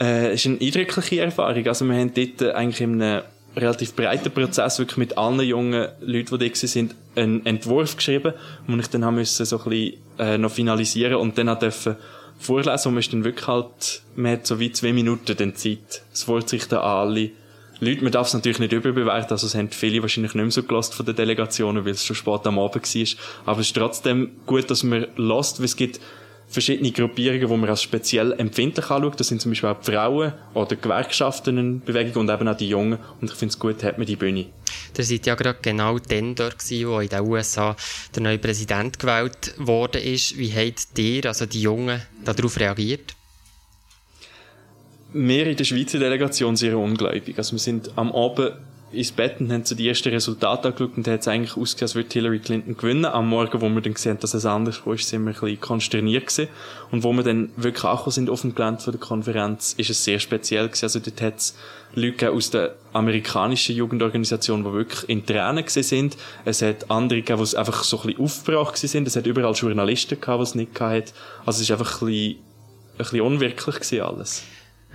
Äh, 0.00 0.32
es 0.32 0.44
ist 0.44 0.46
eine 0.46 0.60
eindrückliche 0.60 1.20
Erfahrung. 1.20 1.66
Also 1.66 1.84
wir 1.84 1.96
haben 1.96 2.12
dort 2.14 2.54
eigentlich 2.54 2.80
in 2.80 3.02
einem 3.02 3.22
relativ 3.56 3.94
breiten 3.94 4.30
Prozess 4.30 4.78
wirklich 4.78 4.98
mit 4.98 5.18
allen 5.18 5.40
jungen 5.40 5.88
Leuten, 6.00 6.38
die 6.38 6.50
da 6.50 6.54
sind, 6.54 6.94
einen 7.14 7.44
Entwurf 7.46 7.96
geschrieben, 7.96 8.34
den 8.68 8.80
ich 8.80 8.88
dann 8.88 9.04
haben 9.04 9.14
müssen 9.14 9.46
so 9.46 9.58
ein 9.58 9.70
bisschen 9.70 9.94
äh, 10.18 10.38
noch 10.38 10.52
finalisieren 10.52 11.16
und 11.16 11.38
dann 11.38 11.48
auch 11.48 11.58
dürfen 11.58 11.96
vorlesen 12.38 12.88
und 12.88 12.94
man 12.94 13.00
ist 13.00 13.12
dann 13.12 13.24
wirklich 13.24 13.46
halt, 13.46 14.02
man 14.14 14.32
hat 14.32 14.46
so 14.46 14.60
wie 14.60 14.70
zwei 14.72 14.92
Minuten 14.92 15.36
dann 15.36 15.56
Zeit. 15.56 16.02
Es 16.12 16.28
Wort 16.28 16.50
sich 16.50 16.68
dann 16.68 16.80
an 16.80 17.08
alle 17.08 17.30
Leute, 17.80 18.02
man 18.02 18.12
darf 18.12 18.28
es 18.28 18.34
natürlich 18.34 18.58
nicht 18.58 18.72
überbewerten, 18.72 19.32
also 19.32 19.46
es 19.46 19.54
haben 19.54 19.70
viele 19.70 20.00
wahrscheinlich 20.00 20.34
nicht 20.34 20.42
mehr 20.42 20.50
so 20.50 20.62
gelost 20.62 20.94
von 20.94 21.04
den 21.04 21.14
Delegationen, 21.14 21.84
weil 21.84 21.92
es 21.92 22.04
schon 22.04 22.16
spät 22.16 22.46
am 22.46 22.58
Abend 22.58 22.94
war. 22.94 23.08
Aber 23.44 23.60
es 23.60 23.66
ist 23.66 23.76
trotzdem 23.76 24.30
gut, 24.46 24.70
dass 24.70 24.82
man 24.82 25.06
lost, 25.16 25.58
weil 25.58 25.66
es 25.66 25.76
gibt 25.76 26.00
verschiedene 26.48 26.92
Gruppierungen, 26.92 27.48
die 27.48 27.56
man 27.56 27.68
als 27.68 27.82
speziell 27.82 28.32
empfindlich 28.32 28.90
anschaut. 28.90 29.20
Das 29.20 29.28
sind 29.28 29.40
zum 29.40 29.50
Beispiel 29.50 29.68
auch 29.68 29.80
die 29.80 29.92
Frauen 29.92 30.32
oder 30.54 30.76
Gewerkschaften 30.76 31.82
Bewegung 31.84 32.22
und 32.22 32.30
eben 32.30 32.48
auch 32.48 32.56
die 32.56 32.68
Jungen. 32.68 32.98
Und 33.20 33.30
ich 33.30 33.36
finde 33.36 33.52
es 33.52 33.58
gut, 33.58 33.82
hat 33.82 33.98
man 33.98 34.06
die 34.06 34.16
Bühne. 34.16 34.46
Ihr 34.96 35.04
seid 35.04 35.26
ja 35.26 35.34
gerade 35.34 35.58
genau 35.60 35.98
dann 35.98 36.34
dort 36.34 36.58
gewesen, 36.58 36.88
wo 36.88 37.00
in 37.00 37.08
den 37.08 37.20
USA 37.20 37.76
der 38.14 38.22
neue 38.22 38.38
Präsident 38.38 38.98
gewählt 38.98 39.54
worden 39.58 40.02
ist. 40.02 40.38
Wie 40.38 40.52
habt 40.52 40.98
ihr, 40.98 41.26
also 41.26 41.46
die 41.46 41.60
Jungen, 41.60 42.00
darauf 42.24 42.58
reagiert? 42.58 43.14
Wir 45.12 45.46
in 45.46 45.56
der 45.56 45.64
Schweizer 45.64 45.98
Delegation 45.98 46.56
sehr 46.56 46.78
ungläubig. 46.78 47.38
Also 47.38 47.52
wir 47.52 47.58
sind 47.58 47.90
am 47.96 48.12
Abend 48.12 48.52
ins 48.92 49.12
Bett 49.12 49.40
und 49.40 49.52
haben 49.52 49.64
so 49.64 49.74
die 49.74 49.88
ersten 49.88 50.10
Resultate 50.10 50.68
angeschaut 50.68 50.96
und 50.96 51.08
hat 51.08 51.20
es 51.20 51.28
eigentlich 51.28 51.56
ausgesehen, 51.56 51.86
als 51.86 51.94
würde 51.94 52.08
Hillary 52.12 52.38
Clinton 52.38 52.76
gewinnen. 52.76 53.04
Am 53.04 53.28
Morgen, 53.28 53.60
wo 53.60 53.68
wir 53.68 53.80
dann 53.80 53.94
gesehen 53.94 54.12
haben, 54.12 54.20
dass 54.20 54.34
es 54.34 54.46
anders 54.46 54.86
war, 54.86 54.96
sind 54.96 55.24
wir 55.24 55.30
ein 55.30 55.40
bisschen 55.40 55.60
konsterniert 55.60 56.26
gewesen. 56.26 56.48
Und 56.90 57.02
wo 57.02 57.12
wir 57.12 57.22
dann 57.22 57.50
wirklich 57.56 57.84
angekommen 57.84 58.12
sind 58.12 58.30
auf 58.30 58.42
dem 58.42 58.54
Gelände 58.54 58.80
von 58.80 58.92
der 58.92 59.00
Konferenz, 59.00 59.74
ist 59.76 59.90
es 59.90 60.04
sehr 60.04 60.18
speziell 60.18 60.68
gewesen. 60.68 60.84
Also 60.84 61.00
dort 61.00 61.20
hat 61.20 61.38
es 61.38 61.56
Leute 61.94 62.30
aus 62.30 62.50
der 62.50 62.76
amerikanischen 62.92 63.74
Jugendorganisation, 63.74 64.64
die 64.64 64.72
wirklich 64.72 65.08
in 65.08 65.26
Tränen 65.26 65.64
gewesen 65.64 65.82
sind. 65.82 66.16
Es 66.44 66.62
hat 66.62 66.90
andere 66.90 67.22
gegeben, 67.22 67.44
die 67.44 67.56
einfach 67.56 67.82
so 67.82 68.00
ein 68.00 68.06
bisschen 68.06 68.22
aufgebracht 68.22 68.76
sind. 68.76 69.08
Es 69.08 69.16
hat 69.16 69.26
überall 69.26 69.54
Journalisten 69.54 70.20
gehabt, 70.20 70.40
die 70.40 70.42
es 70.44 70.54
nicht 70.54 70.74
gehabt 70.74 71.12
Also 71.44 71.58
es 71.58 71.62
ist 71.62 71.70
einfach 71.70 72.02
ein 72.02 72.06
bisschen, 72.06 72.36
ein 72.92 72.98
bisschen 72.98 73.20
unwirklich 73.20 73.76
gewesen 73.76 74.00
alles. 74.00 74.42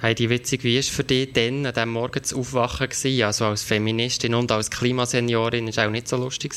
Heidi 0.02 0.32
Witzig, 0.32 0.64
wie 0.64 0.78
war 0.78 0.84
für 0.84 1.04
dich 1.04 1.32
denn 1.32 1.64
an 1.64 1.76
diesem 1.76 1.92
Morgen 1.92 2.24
zu 2.24 2.40
aufwachen? 2.40 2.90
Also 3.24 3.46
als 3.46 3.62
Feministin 3.62 4.34
und 4.34 4.52
als 4.52 4.72
Klimaseniorin 4.72 5.68
ist 5.68 5.78
auch 5.78 5.92
nicht 5.92 6.08
so 6.08 6.18
lustig? 6.18 6.56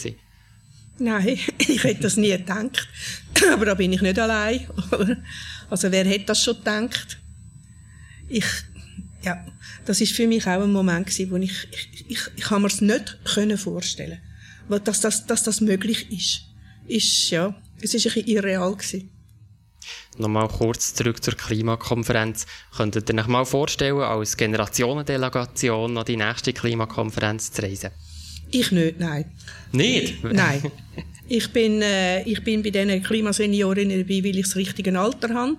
Nein, 0.99 1.39
ich 1.59 1.85
hätte 1.85 2.03
das 2.03 2.17
nie 2.17 2.31
gedacht. 2.31 2.89
Aber 3.53 3.67
da 3.67 3.75
bin 3.75 3.93
ich 3.93 4.03
nicht 4.03 4.19
allein. 4.19 4.67
Also 5.71 5.91
wer 5.91 6.05
hätte 6.05 6.27
das 6.27 6.45
schon 6.45 6.59
gedacht? 6.59 7.19
Ich, 8.29 8.45
ja, 9.23 9.45
das 9.87 10.01
ist 10.01 10.13
für 10.13 10.27
mich 10.29 10.47
auch 10.47 10.63
ein 10.63 10.71
Moment 10.71 11.07
gewesen, 11.07 11.31
wo 11.31 11.37
ich, 11.37 11.69
ich, 11.73 12.05
ich, 12.07 12.21
ich 12.37 12.45
kann 12.45 12.61
mir 12.61 12.69
es 12.69 12.83
nicht 12.83 13.19
können 13.25 13.57
vorstellen, 13.57 14.21
dass 14.69 15.01
das, 15.01 15.27
dass 15.27 15.43
das 15.43 15.63
möglich 15.63 16.13
ist. 16.13 16.43
Ist, 16.87 17.31
ja, 17.31 17.59
es 17.81 17.95
ist 17.95 18.07
ein 18.07 18.13
bisschen 18.13 18.29
irreal 18.29 18.77
gewesen. 18.77 19.11
Nochmal 20.19 20.49
kurz 20.49 20.95
zurück 20.95 21.23
zur 21.23 21.35
Klimakonferenz. 21.35 22.47
Könntet 22.77 23.11
ihr 23.11 23.19
euch 23.19 23.27
mal 23.27 23.45
vorstellen, 23.45 24.01
als 24.01 24.37
Generationendelegation 24.37 25.99
an 25.99 26.05
die 26.05 26.17
nächste 26.17 26.53
Klimakonferenz 26.53 27.53
zu 27.53 27.63
reisen? 27.63 27.91
Ich 28.51 28.71
nicht, 28.71 29.01
nein. 29.01 29.25
Nicht? 29.73 30.23
Nein. 30.25 30.63
Ich 31.27 31.51
bin, 31.53 31.81
äh, 31.81 32.23
ich 32.25 32.45
bin 32.45 32.63
bei 32.63 32.69
diesen 32.69 33.03
Klimaseniorinnen 33.03 34.07
dabei, 34.07 34.23
weil 34.23 34.37
ich 34.37 34.45
das 34.45 34.57
richtige 34.57 34.99
Alter 34.99 35.33
habe 35.33 35.57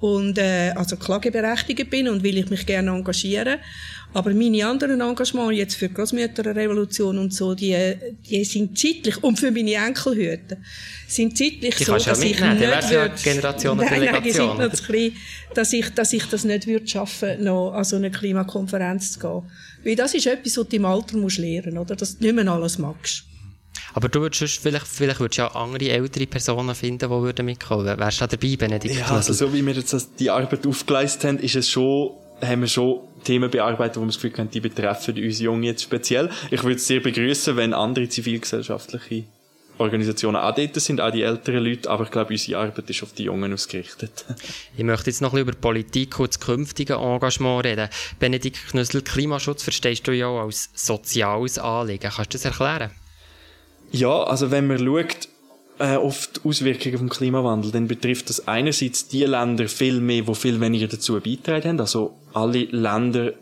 und 0.00 0.38
äh, 0.38 0.70
also 0.76 0.96
klageberechtigt 0.96 1.90
bin 1.90 2.08
und 2.08 2.22
will 2.22 2.38
ich 2.38 2.50
mich 2.50 2.66
gerne 2.66 2.90
engagieren. 2.90 3.58
Aber 4.14 4.32
meine 4.32 4.66
anderen 4.66 5.00
Engagements 5.00 5.58
jetzt 5.58 5.74
für 5.74 5.88
die 5.88 5.94
Großmütterrevolution 5.94 7.18
und 7.18 7.34
so, 7.34 7.54
die, 7.54 7.76
die 8.28 8.42
sind 8.44 8.78
zeitlich, 8.78 9.22
und 9.22 9.38
für 9.38 9.50
meine 9.50 9.74
Enkelhüte, 9.74 10.56
sind 11.06 11.36
zeitlich 11.36 11.74
die 11.74 11.84
so, 11.84 11.92
dass 11.92 12.06
ja 12.06 12.12
ich 12.14 12.40
nicht 12.40 12.40
würd, 12.90 13.22
Generationen 13.22 13.86
nein, 13.86 14.10
nein, 14.10 14.22
die 14.22 14.30
sind 14.30 14.58
noch 14.58 14.72
zu 14.72 14.82
klein, 14.82 15.12
dass 15.54 15.72
ich, 15.74 15.90
dass 15.90 16.12
ich 16.14 16.24
das 16.24 16.44
nicht 16.44 16.66
würde 16.66 16.88
schaffen, 16.88 17.44
noch 17.44 17.72
an 17.72 17.84
so 17.84 17.96
eine 17.96 18.10
Klimakonferenz 18.10 19.12
zu 19.12 19.20
gehen. 19.20 19.42
Weil 19.84 19.96
das 19.96 20.14
ist 20.14 20.26
etwas, 20.26 20.56
was 20.56 20.68
du 20.68 20.76
im 20.76 20.84
Alter 20.86 21.16
musst 21.18 21.38
lernen, 21.38 21.76
oder? 21.76 21.94
Dass 21.94 22.18
du 22.18 22.24
nicht 22.24 22.34
mehr 22.34 22.48
alles 22.48 22.78
magst. 22.78 23.24
Aber 23.98 24.08
du 24.08 24.20
würdest 24.20 24.60
vielleicht, 24.60 24.86
vielleicht 24.86 25.18
würdest 25.18 25.38
ja 25.38 25.48
andere 25.56 25.90
ältere 25.90 26.24
Personen 26.28 26.72
finden, 26.72 27.00
die 27.00 27.10
würden 27.10 27.44
mitkommen. 27.44 27.98
Wärst 27.98 28.20
du 28.20 28.26
da 28.26 28.36
dabei, 28.36 28.54
Benedikt? 28.54 28.94
Ja, 28.94 29.06
also 29.06 29.32
so 29.32 29.52
wie 29.52 29.66
wir 29.66 29.74
jetzt 29.74 30.10
die 30.20 30.30
Arbeit 30.30 30.64
aufgeleistet 30.68 31.24
haben, 31.24 31.38
ist 31.40 31.56
es 31.56 31.68
schon, 31.68 32.12
haben 32.40 32.60
wir 32.60 32.68
schon 32.68 33.00
Themen 33.24 33.50
bearbeitet, 33.50 33.96
wo 33.96 34.02
wir 34.02 34.06
das 34.06 34.20
Gefühl 34.20 34.38
haben, 34.38 34.50
die 34.52 34.60
betreffen 34.60 35.16
uns 35.16 35.40
Jungen 35.40 35.64
jetzt 35.64 35.82
speziell. 35.82 36.30
Ich 36.52 36.62
würde 36.62 36.76
es 36.76 36.86
sehr 36.86 37.00
begrüßen, 37.00 37.56
wenn 37.56 37.74
andere 37.74 38.08
zivilgesellschaftliche 38.08 39.24
Organisationen 39.78 40.36
auch 40.36 40.54
dort 40.54 40.76
sind, 40.76 41.00
auch 41.00 41.10
die 41.10 41.22
älteren 41.22 41.64
Leute, 41.64 41.90
aber 41.90 42.04
ich 42.04 42.12
glaube, 42.12 42.30
unsere 42.30 42.60
Arbeit 42.60 42.88
ist 42.88 43.02
auf 43.02 43.14
die 43.14 43.24
Jungen 43.24 43.52
ausgerichtet. 43.52 44.26
ich 44.76 44.84
möchte 44.84 45.10
jetzt 45.10 45.22
noch 45.22 45.32
ein 45.32 45.44
bisschen 45.44 45.48
über 45.48 45.60
Politik 45.60 46.20
und 46.20 46.28
das 46.28 46.38
künftige 46.38 46.94
Engagement 46.94 47.64
reden. 47.64 47.88
Benedikt 48.20 48.64
Knüssel, 48.68 49.02
Klimaschutz 49.02 49.64
verstehst 49.64 50.06
du 50.06 50.12
ja 50.12 50.28
auch 50.28 50.44
als 50.44 50.70
soziales 50.72 51.58
Anliegen. 51.58 52.12
Kannst 52.14 52.32
du 52.32 52.38
das 52.38 52.44
erklären? 52.44 52.92
Ja, 53.90 54.22
also 54.24 54.50
wenn 54.50 54.66
man 54.66 54.78
schaut, 54.78 55.28
äh, 55.78 55.96
auf 55.96 56.28
Auswirkungen 56.44 56.98
vom 56.98 57.08
Klimawandel, 57.08 57.70
dann 57.70 57.88
betrifft 57.88 58.28
das 58.28 58.48
einerseits 58.48 59.08
die 59.08 59.24
Länder 59.24 59.68
viel 59.68 60.00
mehr, 60.00 60.22
die 60.22 60.34
viel 60.34 60.60
weniger 60.60 60.88
dazu 60.88 61.20
beitragen 61.20 61.68
haben. 61.68 61.80
Also 61.80 62.14
alle 62.34 62.64
Länder 62.64 63.32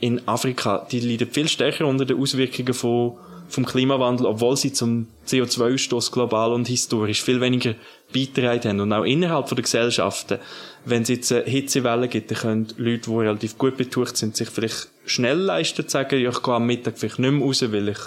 in 0.00 0.26
Afrika, 0.26 0.86
die 0.90 1.00
leiden 1.00 1.28
viel 1.30 1.48
stärker 1.48 1.86
unter 1.86 2.04
den 2.04 2.18
Auswirkungen 2.18 2.74
von, 2.74 3.12
vom 3.48 3.64
Klimawandel, 3.64 4.26
obwohl 4.26 4.56
sie 4.56 4.72
zum 4.72 5.06
CO2-Ausstoß 5.26 6.12
global 6.12 6.52
und 6.52 6.66
historisch 6.66 7.22
viel 7.22 7.40
weniger 7.40 7.74
beitragen 8.12 8.68
haben. 8.68 8.80
Und 8.80 8.92
auch 8.92 9.04
innerhalb 9.04 9.46
der 9.46 9.62
Gesellschaften, 9.62 10.38
wenn 10.84 11.02
es 11.02 11.08
jetzt 11.08 11.32
eine 11.32 11.44
Hitzewelle 11.44 12.08
gibt, 12.08 12.30
dann 12.30 12.38
können 12.38 12.68
Leute, 12.76 13.10
die 13.10 13.16
relativ 13.16 13.56
gut 13.56 13.76
betucht 13.76 14.16
sind, 14.16 14.36
sich 14.36 14.50
vielleicht 14.50 14.88
schnell 15.06 15.38
leisten, 15.38 15.84
zu 15.84 15.90
sagen, 15.90 16.18
ich 16.18 16.42
gehe 16.42 16.54
am 16.54 16.66
Mittag 16.66 16.98
vielleicht 16.98 17.20
nicht 17.20 17.30
mehr 17.30 17.46
raus, 17.46 17.64
weil 17.70 17.88
ich 17.88 17.98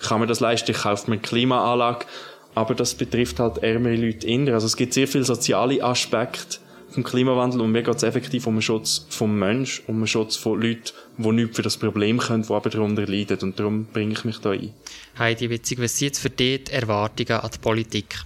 kann 0.00 0.20
mir 0.20 0.26
das 0.26 0.40
leisten, 0.40 0.70
ich 0.70 0.78
kaufe 0.78 1.10
mir 1.10 1.16
eine 1.16 1.22
Klimaanlage. 1.22 2.06
Aber 2.54 2.74
das 2.74 2.94
betrifft 2.94 3.38
halt 3.38 3.58
ärmere 3.58 3.96
Leute 3.96 4.26
inner. 4.26 4.54
Also 4.54 4.66
es 4.66 4.76
gibt 4.76 4.92
sehr 4.92 5.06
viele 5.06 5.24
soziale 5.24 5.82
Aspekte 5.82 6.58
vom 6.90 7.04
Klimawandel 7.04 7.60
und 7.60 7.70
mir 7.70 7.82
geht 7.82 7.96
es 7.96 8.02
effektiv 8.02 8.46
um 8.46 8.56
den 8.56 8.62
Schutz 8.62 9.06
vom 9.10 9.38
Mensch, 9.38 9.82
um 9.86 10.00
den 10.00 10.06
Schutz 10.06 10.36
von 10.36 10.60
Leuten, 10.60 10.92
die 11.18 11.32
nichts 11.32 11.56
für 11.56 11.62
das 11.62 11.76
Problem 11.76 12.18
können, 12.18 12.42
die 12.42 12.52
aber 12.52 12.70
darunter 12.70 13.06
leiden. 13.06 13.38
Und 13.42 13.58
darum 13.58 13.86
bringe 13.86 14.12
ich 14.12 14.24
mich 14.24 14.38
da 14.38 14.50
ein. 14.50 14.72
Heidi 15.18 15.50
Witzig, 15.50 15.80
was 15.80 15.98
sind 15.98 16.08
jetzt 16.08 16.20
für 16.20 16.30
dich 16.30 16.64
die 16.64 16.72
Erwartungen 16.72 17.40
an 17.40 17.50
die 17.52 17.58
Politik? 17.58 18.16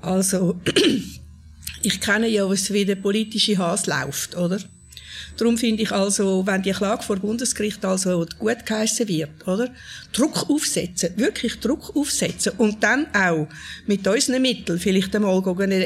Also, 0.00 0.56
ich 1.82 2.00
kenne 2.00 2.28
ja, 2.28 2.48
was 2.48 2.72
wie 2.72 2.84
der 2.84 2.96
politische 2.96 3.58
Hass 3.58 3.86
läuft, 3.86 4.36
oder? 4.36 4.58
Darum 5.36 5.58
finde 5.58 5.82
ich 5.82 5.92
also, 5.92 6.46
wenn 6.46 6.62
die 6.62 6.72
Klage 6.72 7.02
vor 7.02 7.16
Bundesgericht 7.16 7.84
also 7.84 8.26
gut 8.38 8.66
geheissen 8.66 9.08
wird, 9.08 9.46
oder? 9.46 9.68
Druck 10.12 10.50
aufsetzen, 10.50 11.10
wirklich 11.16 11.58
Druck 11.60 11.96
aufsetzen 11.96 12.52
und 12.58 12.82
dann 12.82 13.06
auch 13.14 13.48
mit 13.86 14.06
unseren 14.06 14.42
Mitteln 14.42 14.78
vielleicht 14.78 15.14
einmal 15.16 15.42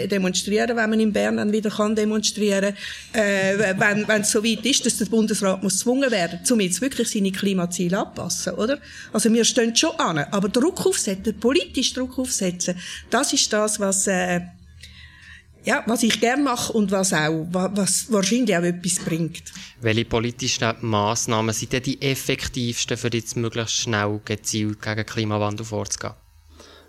demonstrieren, 0.09 0.77
wenn 0.77 0.91
man 0.91 1.01
in 1.01 1.13
Bern 1.13 1.37
dann 1.37 1.53
wieder 1.53 1.71
kann 1.71 1.95
demonstrieren, 1.95 2.75
äh, 3.13 3.59
wenn 3.79 4.07
wenn 4.09 4.23
es 4.23 4.31
so 4.31 4.43
weit 4.43 4.65
ist, 4.67 4.85
dass 4.85 4.99
der 4.99 5.07
Bundesrat 5.07 5.63
muss 5.63 5.79
gezwungen 5.79 6.11
werden, 6.11 6.41
um 6.51 6.61
jetzt 6.61 6.81
wirklich 6.81 7.09
seine 7.09 7.31
Klimaziele 7.31 7.99
anpassen, 7.99 8.55
oder? 8.55 8.79
Also 9.13 9.33
wir 9.33 9.45
stehen 9.45 9.75
schon 9.77 9.91
an, 9.99 10.19
aber 10.19 10.49
Druck 10.49 10.85
aufsetzen, 10.87 11.39
politisch 11.39 11.93
Druck 11.93 12.19
aufsetzen, 12.19 12.75
das 13.11 13.33
ist 13.33 13.53
das, 13.53 13.79
was 13.79 14.07
äh, 14.07 14.41
ja, 15.67 15.83
was 15.87 16.05
ich 16.05 16.21
gerne 16.21 16.45
mache 16.45 16.73
und 16.73 16.93
was 16.93 17.13
auch, 17.13 17.47
was 17.51 18.11
wahrscheinlich 18.11 18.57
auch 18.57 18.63
etwas 18.63 19.01
bringt. 19.05 19.43
Welche 19.81 20.05
politischen 20.05 20.73
Massnahmen 20.81 21.53
sind 21.53 21.73
denn 21.73 21.83
die 21.83 22.01
effektivsten, 22.01 22.97
für 22.97 23.13
jetzt 23.13 23.37
möglichst 23.37 23.75
schnell 23.75 24.21
gezielt 24.25 24.81
gegen 24.81 25.05
Klimawandel 25.05 25.67
vorzugehen? 25.67 26.15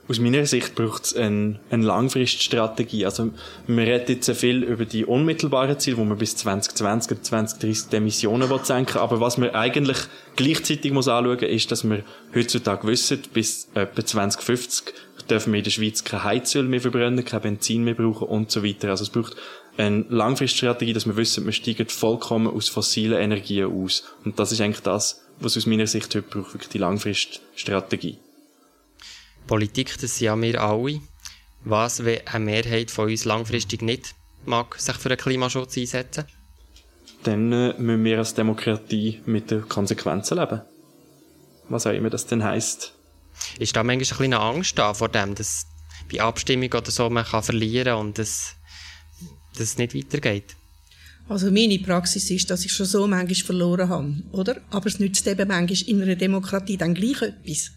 Aus 0.10 0.20
meiner 0.20 0.46
Sicht 0.46 0.76
braucht 0.76 1.06
es 1.06 1.16
eine, 1.16 1.60
eine 1.70 1.86
Langfriststrategie. 1.86 3.06
Also, 3.06 3.32
wir 3.66 3.86
reden 3.86 4.06
jetzt 4.08 4.28
sehr 4.28 4.36
viel 4.36 4.64
über 4.64 4.86
die 4.86 5.04
unmittelbaren 5.04 5.78
Ziele, 5.80 5.98
wo 5.98 6.06
wir 6.06 6.16
bis 6.16 6.38
2020 6.38 7.12
oder 7.12 7.24
2030 7.24 7.90
die 7.90 7.96
Emissionen 7.98 8.50
senken 8.64 9.00
Aber 9.00 9.20
was 9.20 9.38
wir 9.42 9.54
eigentlich 9.54 9.98
gleichzeitig 10.38 10.94
muss 10.94 11.10
anschauen, 11.10 11.40
ist, 11.40 11.72
dass 11.72 11.84
wir 11.84 12.04
heutzutage 12.34 12.88
wissen, 12.88 13.22
bis 13.34 13.68
etwa 13.74 14.06
2050 14.06 14.94
dürfen 15.30 15.54
wir 15.54 15.60
in 15.60 15.64
der 15.64 15.72
Schweiz 15.72 16.04
kein 16.04 16.24
Heizöl 16.24 16.64
mehr 16.64 16.82
verbrennen, 16.82 17.24
kein 17.24 17.42
Benzin 17.42 17.84
mehr 17.84 17.94
brauchen 17.94 18.28
und 18.28 18.52
so 18.52 18.64
weiter. 18.64 18.90
Also 18.90 19.04
es 19.04 19.10
braucht 19.10 19.36
eine 19.78 20.06
Langfriststrategie, 20.10 20.94
dass 20.94 21.06
wir 21.06 21.18
wissen, 21.18 21.46
wir 21.46 21.54
steigen 21.54 21.88
vollkommen 21.88 22.48
aus 22.48 22.70
fossilen 22.70 23.20
Energien 23.20 23.72
aus. 23.72 24.04
Und 24.26 24.40
das 24.40 24.52
ist 24.52 24.62
eigentlich 24.62 24.82
das, 24.82 25.22
was 25.40 25.58
aus 25.58 25.66
meiner 25.66 25.88
Sicht 25.88 26.16
heute 26.16 26.24
braucht, 26.24 26.54
wirklich 26.54 26.70
die 26.70 26.80
Langfriststrategie. 26.80 28.18
Politik, 29.46 29.98
das 30.02 30.18
sind 30.18 30.26
ja 30.26 30.42
wir 30.42 30.62
alle. 30.62 31.02
Was, 31.64 32.06
wenn 32.06 32.26
eine 32.28 32.46
Mehrheit 32.46 32.92
von 32.92 33.10
uns 33.10 33.26
langfristig 33.26 33.82
nicht 33.82 34.16
mag 34.46 34.76
sich 34.80 34.96
für 34.96 35.10
den 35.10 35.18
Klimaschutz 35.18 35.78
einsetzen? 35.78 36.26
Dann 37.24 37.52
äh, 37.52 37.74
müssen 37.78 38.04
wir 38.04 38.20
als 38.20 38.34
Demokratie 38.34 39.22
mit 39.26 39.52
den 39.52 39.68
Konsequenzen 39.68 40.38
leben. 40.38 40.62
Was 41.70 41.86
auch 41.86 41.92
immer 41.92 42.10
das 42.10 42.26
denn 42.26 42.44
heisst. 42.44 42.94
Ist 43.60 43.76
da 43.76 43.84
manchmal 43.84 43.94
ein 43.94 44.00
bisschen 44.00 44.34
Angst 44.34 44.78
da 44.78 44.94
vor 44.94 45.10
dem, 45.10 45.36
dass 45.36 45.66
bei 46.12 46.22
Abstimmung 46.22 46.72
oder 46.74 46.92
so 46.92 47.10
man 47.10 47.26
kann 47.26 47.44
verlieren 47.44 47.96
und 47.96 48.18
dass, 48.18 48.56
es 49.58 49.78
nicht 49.78 49.96
weitergeht? 49.96 50.56
Also 51.30 51.52
meine 51.52 51.80
Praxis 51.80 52.30
ist, 52.32 52.50
dass 52.50 52.64
ich 52.64 52.72
schon 52.72 52.86
so 52.86 53.06
manchmal 53.08 53.36
verloren 53.36 53.90
habe, 53.90 54.24
oder? 54.32 54.62
Aber 54.70 54.88
es 54.88 55.00
nützt 55.00 55.28
eben 55.28 55.48
manchmal 55.48 55.90
in 55.90 56.02
einer 56.02 56.16
Demokratie 56.16 56.78
dann 56.78 56.94
gleich 56.94 57.22
etwas. 57.22 57.72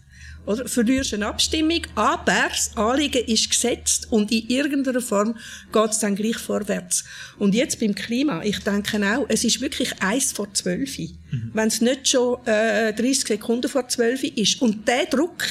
Oder? 0.45 0.67
Verlierst 0.67 1.13
eine 1.13 1.27
Abstimmung, 1.27 1.81
aber 1.95 2.47
das 2.49 2.75
Anliegen 2.75 3.23
ist 3.25 3.49
gesetzt 3.49 4.07
und 4.09 4.31
in 4.31 4.47
irgendeiner 4.47 5.01
Form 5.01 5.37
geht 5.71 5.91
es 5.91 5.99
dann 5.99 6.15
gleich 6.15 6.37
vorwärts. 6.37 7.03
Und 7.37 7.53
jetzt 7.53 7.79
beim 7.79 7.93
Klima, 7.93 8.41
ich 8.43 8.59
denke 8.59 8.99
auch, 9.15 9.25
es 9.29 9.43
ist 9.43 9.61
wirklich 9.61 9.93
eins 10.01 10.31
vor 10.31 10.51
zwölf. 10.53 10.97
Mhm. 10.97 11.51
Wenn 11.53 11.67
es 11.67 11.81
nicht 11.81 12.07
schon 12.07 12.45
äh, 12.45 12.93
30 12.93 13.27
Sekunden 13.27 13.69
vor 13.69 13.87
zwölf 13.87 14.23
ist. 14.23 14.61
Und 14.61 14.87
der 14.87 15.05
Druck, 15.05 15.45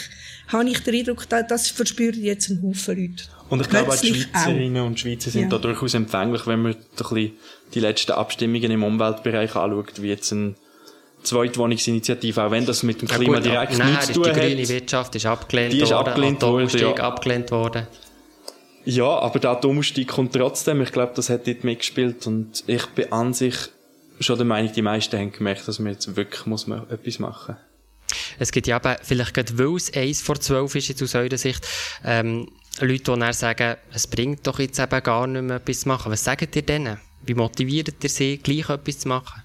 habe 0.49 0.69
ich 0.69 0.81
den 0.81 0.95
Eindruck, 0.97 1.29
das 1.29 1.71
verspüren 1.71 2.23
jetzt 2.23 2.51
ein 2.51 2.63
Haufen 2.63 2.97
Leute. 2.97 3.25
Und 3.49 3.61
ich 3.61 3.69
glaube, 3.69 3.93
auch 3.93 3.97
die 3.97 4.15
Schweizerinnen 4.15 4.83
auch. 4.83 4.87
und 4.87 5.01
Schweizer 5.01 5.31
sind 5.31 5.43
ja. 5.43 5.49
da 5.49 5.59
durchaus 5.59 5.95
empfänglich, 5.95 6.47
wenn 6.47 6.63
man 6.63 6.77
die 7.75 7.81
letzten 7.81 8.13
Abstimmungen 8.13 8.71
im 8.71 8.83
Umweltbereich 8.83 9.55
anschaut, 9.57 10.03
wie 10.03 10.09
jetzt 10.09 10.33
ein 10.33 10.57
Zweitwohnungsinitiative, 11.23 12.43
auch 12.43 12.51
wenn 12.51 12.67
das 12.67 12.83
mit 12.83 13.03
dem 13.03 13.09
Klima 13.09 13.35
ja, 13.35 13.39
gut, 13.39 13.47
direkt 13.47 13.79
nein, 13.79 13.91
nichts 13.91 14.07
zu 14.07 14.13
tun 14.15 14.27
hat. 14.27 14.37
die 14.37 14.41
grüne 14.41 14.69
Wirtschaft 14.69 15.15
ist 15.15 15.27
abgelehnt 15.27 15.73
die 15.73 15.81
ist 15.81 15.91
worden, 15.91 16.09
abgelehnt 16.09 16.43
worden, 16.43 16.81
ja. 16.81 16.95
abgelehnt 16.95 17.51
worden. 17.51 17.87
Ja, 18.85 19.19
aber 19.19 19.39
der 19.39 19.51
Atomausstieg 19.51 20.09
kommt 20.09 20.33
trotzdem. 20.33 20.81
Ich 20.81 20.93
glaube, 20.93 21.13
das 21.15 21.29
hat 21.29 21.47
dort 21.47 21.65
mitgespielt 21.65 22.27
und 22.27 22.65
ich 22.67 22.87
bin 22.87 23.13
an 23.13 23.35
sich 23.35 23.55
schon 24.21 24.37
der 24.37 24.47
Meinung, 24.47 24.73
die 24.73 24.83
meisten 24.83 25.19
haben 25.19 25.33
gemerkt, 25.33 25.67
dass 25.69 25.79
man 25.79 25.93
jetzt 25.93 26.17
wirklich 26.17 26.47
muss 26.47 26.67
man 26.67 26.89
etwas 26.91 27.19
machen 27.19 27.57
Es 28.39 28.53
gibt 28.53 28.67
ja 28.67 28.77
eben, 28.77 28.97
vielleicht 29.03 29.35
gerade 29.35 29.59
weil 29.59 29.77
es 29.77 29.93
eins 29.95 30.23
vor 30.23 30.41
zwölf 30.41 30.75
ist, 30.75 30.89
jetzt 30.89 31.03
aus 31.03 31.15
eurer 31.15 31.39
Sicht, 31.39 31.67
ähm, 32.05 32.49
Leute, 32.81 33.13
die 33.13 33.19
dann 33.19 33.33
sagen, 33.33 33.77
es 33.93 34.07
bringt 34.07 34.47
doch 34.47 34.59
jetzt 34.59 34.79
eben 34.79 35.03
gar 35.03 35.27
nicht 35.27 35.43
mehr 35.43 35.57
etwas 35.57 35.81
zu 35.81 35.89
machen. 35.89 36.13
Was 36.13 36.25
sagt 36.25 36.57
ihr 36.57 36.63
denen? 36.63 36.99
Wie 37.25 37.35
motiviert 37.35 38.03
ihr 38.03 38.09
sie, 38.09 38.39
gleich 38.39 38.69
etwas 38.71 39.01
zu 39.01 39.09
machen? 39.09 39.43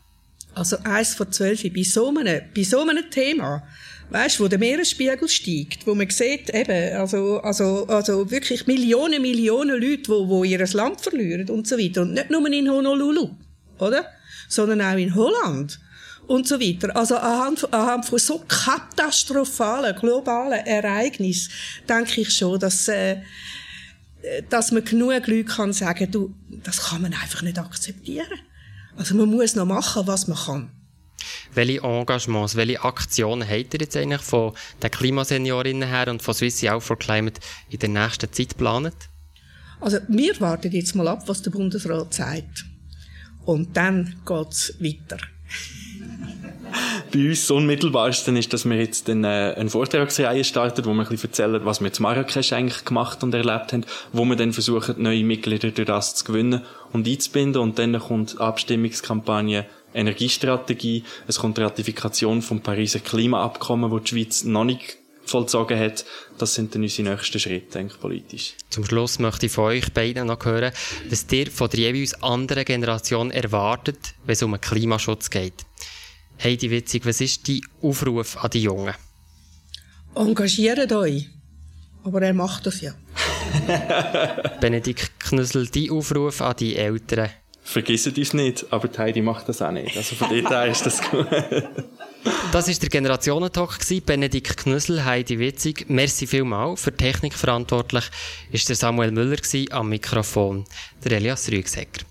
Also 0.55 0.77
eins 0.83 1.15
von 1.15 1.31
zwölf 1.31 1.61
bei 1.61 1.83
so 1.83 2.07
einem, 2.07 2.41
bei 2.55 2.63
so 2.63 2.79
einem 2.81 3.09
Thema, 3.11 3.61
weißt, 4.09 4.39
wo 4.39 4.47
der 4.47 4.57
Meeresspiegel 4.57 5.27
steigt, 5.27 5.85
wo 5.85 5.93
man 5.93 6.09
sieht, 6.09 6.49
eben, 6.49 6.95
also, 6.95 7.41
also, 7.41 7.85
also 7.87 8.31
wirklich 8.31 8.65
Millionen, 8.65 9.21
Millionen 9.21 9.81
Leute, 9.81 10.09
wo, 10.09 10.27
wo 10.27 10.43
ihr 10.43 10.65
Land 10.67 11.01
verlieren 11.01 11.49
und 11.49 11.67
so 11.67 11.77
weiter. 11.77 12.03
Und 12.03 12.13
nicht 12.13 12.29
nur 12.29 12.47
in 12.47 12.69
Honolulu, 12.69 13.31
oder? 13.79 14.05
Sondern 14.47 14.81
auch 14.81 14.97
in 14.97 15.13
Holland 15.13 15.79
und 16.27 16.47
so 16.47 16.59
weiter. 16.59 16.95
Also 16.95 17.17
anhand, 17.17 17.73
anhand 17.73 18.05
von 18.05 18.19
so 18.19 18.43
katastrophalen, 18.47 19.95
globalen 19.95 20.65
Ereignissen 20.65 21.51
denke 21.87 22.21
ich 22.21 22.29
schon, 22.29 22.59
dass, 22.59 22.87
äh, 22.87 23.17
dass 24.49 24.71
man 24.71 24.85
genug 24.85 25.27
Leute 25.27 25.43
kann 25.43 25.73
sagen, 25.73 26.09
du, 26.09 26.33
das 26.63 26.77
kann 26.77 27.01
man 27.01 27.13
einfach 27.13 27.41
nicht 27.41 27.59
akzeptieren. 27.59 28.39
Also 28.97 29.15
man 29.15 29.29
muss 29.29 29.55
noch 29.55 29.65
machen, 29.65 30.07
was 30.07 30.27
man 30.27 30.37
kann. 30.37 30.71
Welche 31.53 31.81
Engagements, 31.83 32.55
welche 32.55 32.83
Aktionen 32.83 33.47
habt 33.47 33.73
ihr 33.73 33.79
jetzt 33.79 33.95
eigentlich 33.95 34.21
von 34.21 34.53
den 34.81 34.91
Klimaseniorinnen 34.91 35.87
her 35.87 36.07
und 36.09 36.21
von 36.21 36.33
Swiss 36.33 36.63
Out 36.65 36.83
for 36.83 36.97
Climate 36.97 37.39
in 37.69 37.79
der 37.79 37.89
nächsten 37.89 38.31
Zeit 38.31 38.49
geplant? 38.49 38.95
Also 39.79 39.97
wir 40.07 40.39
warten 40.39 40.71
jetzt 40.71 40.95
mal 40.95 41.07
ab, 41.07 41.23
was 41.27 41.41
der 41.41 41.51
Bundesrat 41.51 42.13
sagt. 42.13 42.65
Und 43.45 43.75
dann 43.77 44.15
geht's 44.25 44.73
weiter. 44.79 45.17
Bei 47.13 47.29
uns 47.29 47.41
das 47.41 47.51
Unmittelbarste 47.51 48.31
ist, 48.31 48.51
dass 48.51 48.65
wir 48.65 48.77
jetzt 48.77 49.09
eine, 49.09 49.55
eine 49.55 49.69
Vortragsreihe 49.69 50.43
starten, 50.43 50.83
wo 50.85 50.93
wir 50.93 51.03
ein 51.03 51.07
bisschen 51.07 51.29
erzählen, 51.29 51.63
was 51.63 51.79
wir 51.79 51.87
jetzt 51.87 51.99
Marrakesch 51.99 52.51
eigentlich 52.53 52.83
gemacht 52.83 53.23
und 53.23 53.33
erlebt 53.33 53.71
haben, 53.73 53.85
wo 54.11 54.25
wir 54.25 54.35
dann 54.35 54.51
versuchen, 54.51 55.01
neue 55.01 55.23
Mitglieder 55.23 55.71
durch 55.71 55.87
das 55.87 56.15
zu 56.15 56.25
gewinnen 56.25 56.63
und 56.95 57.07
einzubinden. 57.07 57.61
Und 57.61 57.77
dann 57.77 57.99
kommt 57.99 58.39
Abstimmungskampagne 58.39 59.65
Energiestrategie, 59.93 61.03
es 61.27 61.39
kommt 61.39 61.57
die 61.57 61.61
Ratifikation 61.61 62.41
vom 62.41 62.61
Pariser 62.61 62.99
Klimaabkommen, 62.99 63.91
wo 63.91 63.99
die 63.99 64.09
Schweiz 64.09 64.43
noch 64.43 64.65
nicht 64.65 64.97
vollzogen 65.25 65.79
hat. 65.79 66.05
Das 66.37 66.53
sind 66.53 66.75
dann 66.75 66.83
unsere 66.83 67.09
nächsten 67.09 67.39
Schritte, 67.39 67.71
denke 67.71 67.93
ich, 67.95 68.01
politisch. 68.01 68.53
Zum 68.69 68.85
Schluss 68.85 69.19
möchte 69.19 69.45
ich 69.45 69.51
von 69.51 69.65
euch 69.65 69.91
beiden 69.93 70.27
noch 70.27 70.43
hören, 70.43 70.73
was 71.09 71.25
ihr 71.31 71.49
von 71.49 71.69
der 71.69 71.79
jeweils 71.79 72.21
anderen 72.21 72.65
Generation 72.65 73.31
erwartet, 73.31 73.97
wenn 74.25 74.33
es 74.33 74.43
um 74.43 74.51
den 74.51 74.61
Klimaschutz 74.61 75.29
geht. 75.29 75.65
Heidi 76.43 76.69
Witzig, 76.69 77.05
was 77.05 77.21
ist 77.21 77.47
dein 77.47 77.61
Aufruf 77.81 78.37
an 78.37 78.49
die 78.49 78.63
Jungen? 78.63 78.93
Engagiert 80.13 80.91
euch. 80.91 81.29
Aber 82.03 82.21
er 82.21 82.33
macht 82.33 82.65
das 82.65 82.81
ja. 82.81 82.93
Benedikt 84.61 85.14
Knüssel, 85.25 85.67
dein 85.67 85.91
Aufruf 85.91 86.41
an 86.41 86.55
die 86.57 86.75
Eltern? 86.75 87.29
Vergisst 87.63 88.15
uns 88.15 88.33
nicht, 88.33 88.65
aber 88.71 88.87
die 88.87 88.97
Heidi 88.97 89.21
macht 89.21 89.49
das 89.49 89.61
auch 89.61 89.71
nicht. 89.71 89.97
Also 89.97 90.15
von 90.15 90.29
dort 90.29 90.69
ist 90.69 90.85
das 90.85 91.01
gut. 91.01 91.27
Das 92.51 92.67
war 92.67 92.73
der 92.73 92.89
Generationentalk. 92.89 93.77
Benedikt 94.03 94.57
Knüssel, 94.57 95.05
Heidi 95.05 95.37
Witzig. 95.37 95.85
Merci 95.89 96.25
vielmal. 96.25 96.75
Für 96.75 96.91
Technik 96.95 97.35
verantwortlich 97.35 98.05
ist 98.51 98.67
der 98.67 98.75
Samuel 98.75 99.11
Müller 99.11 99.37
am 99.69 99.89
Mikrofon. 99.89 100.65
Der 101.03 101.17
Elias 101.17 101.51
Rügsecker. 101.51 102.05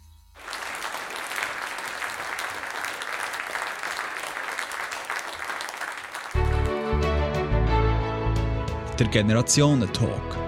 der 8.99 9.09
Generationentalk. 9.09 10.44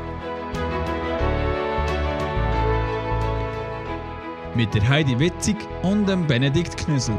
Mit 4.57 4.73
der 4.73 4.89
Heidi 4.89 5.19
Witzig 5.19 5.59
und 5.83 6.09
dem 6.09 6.27
Benedikt 6.27 6.79
Knüssel. 6.79 7.15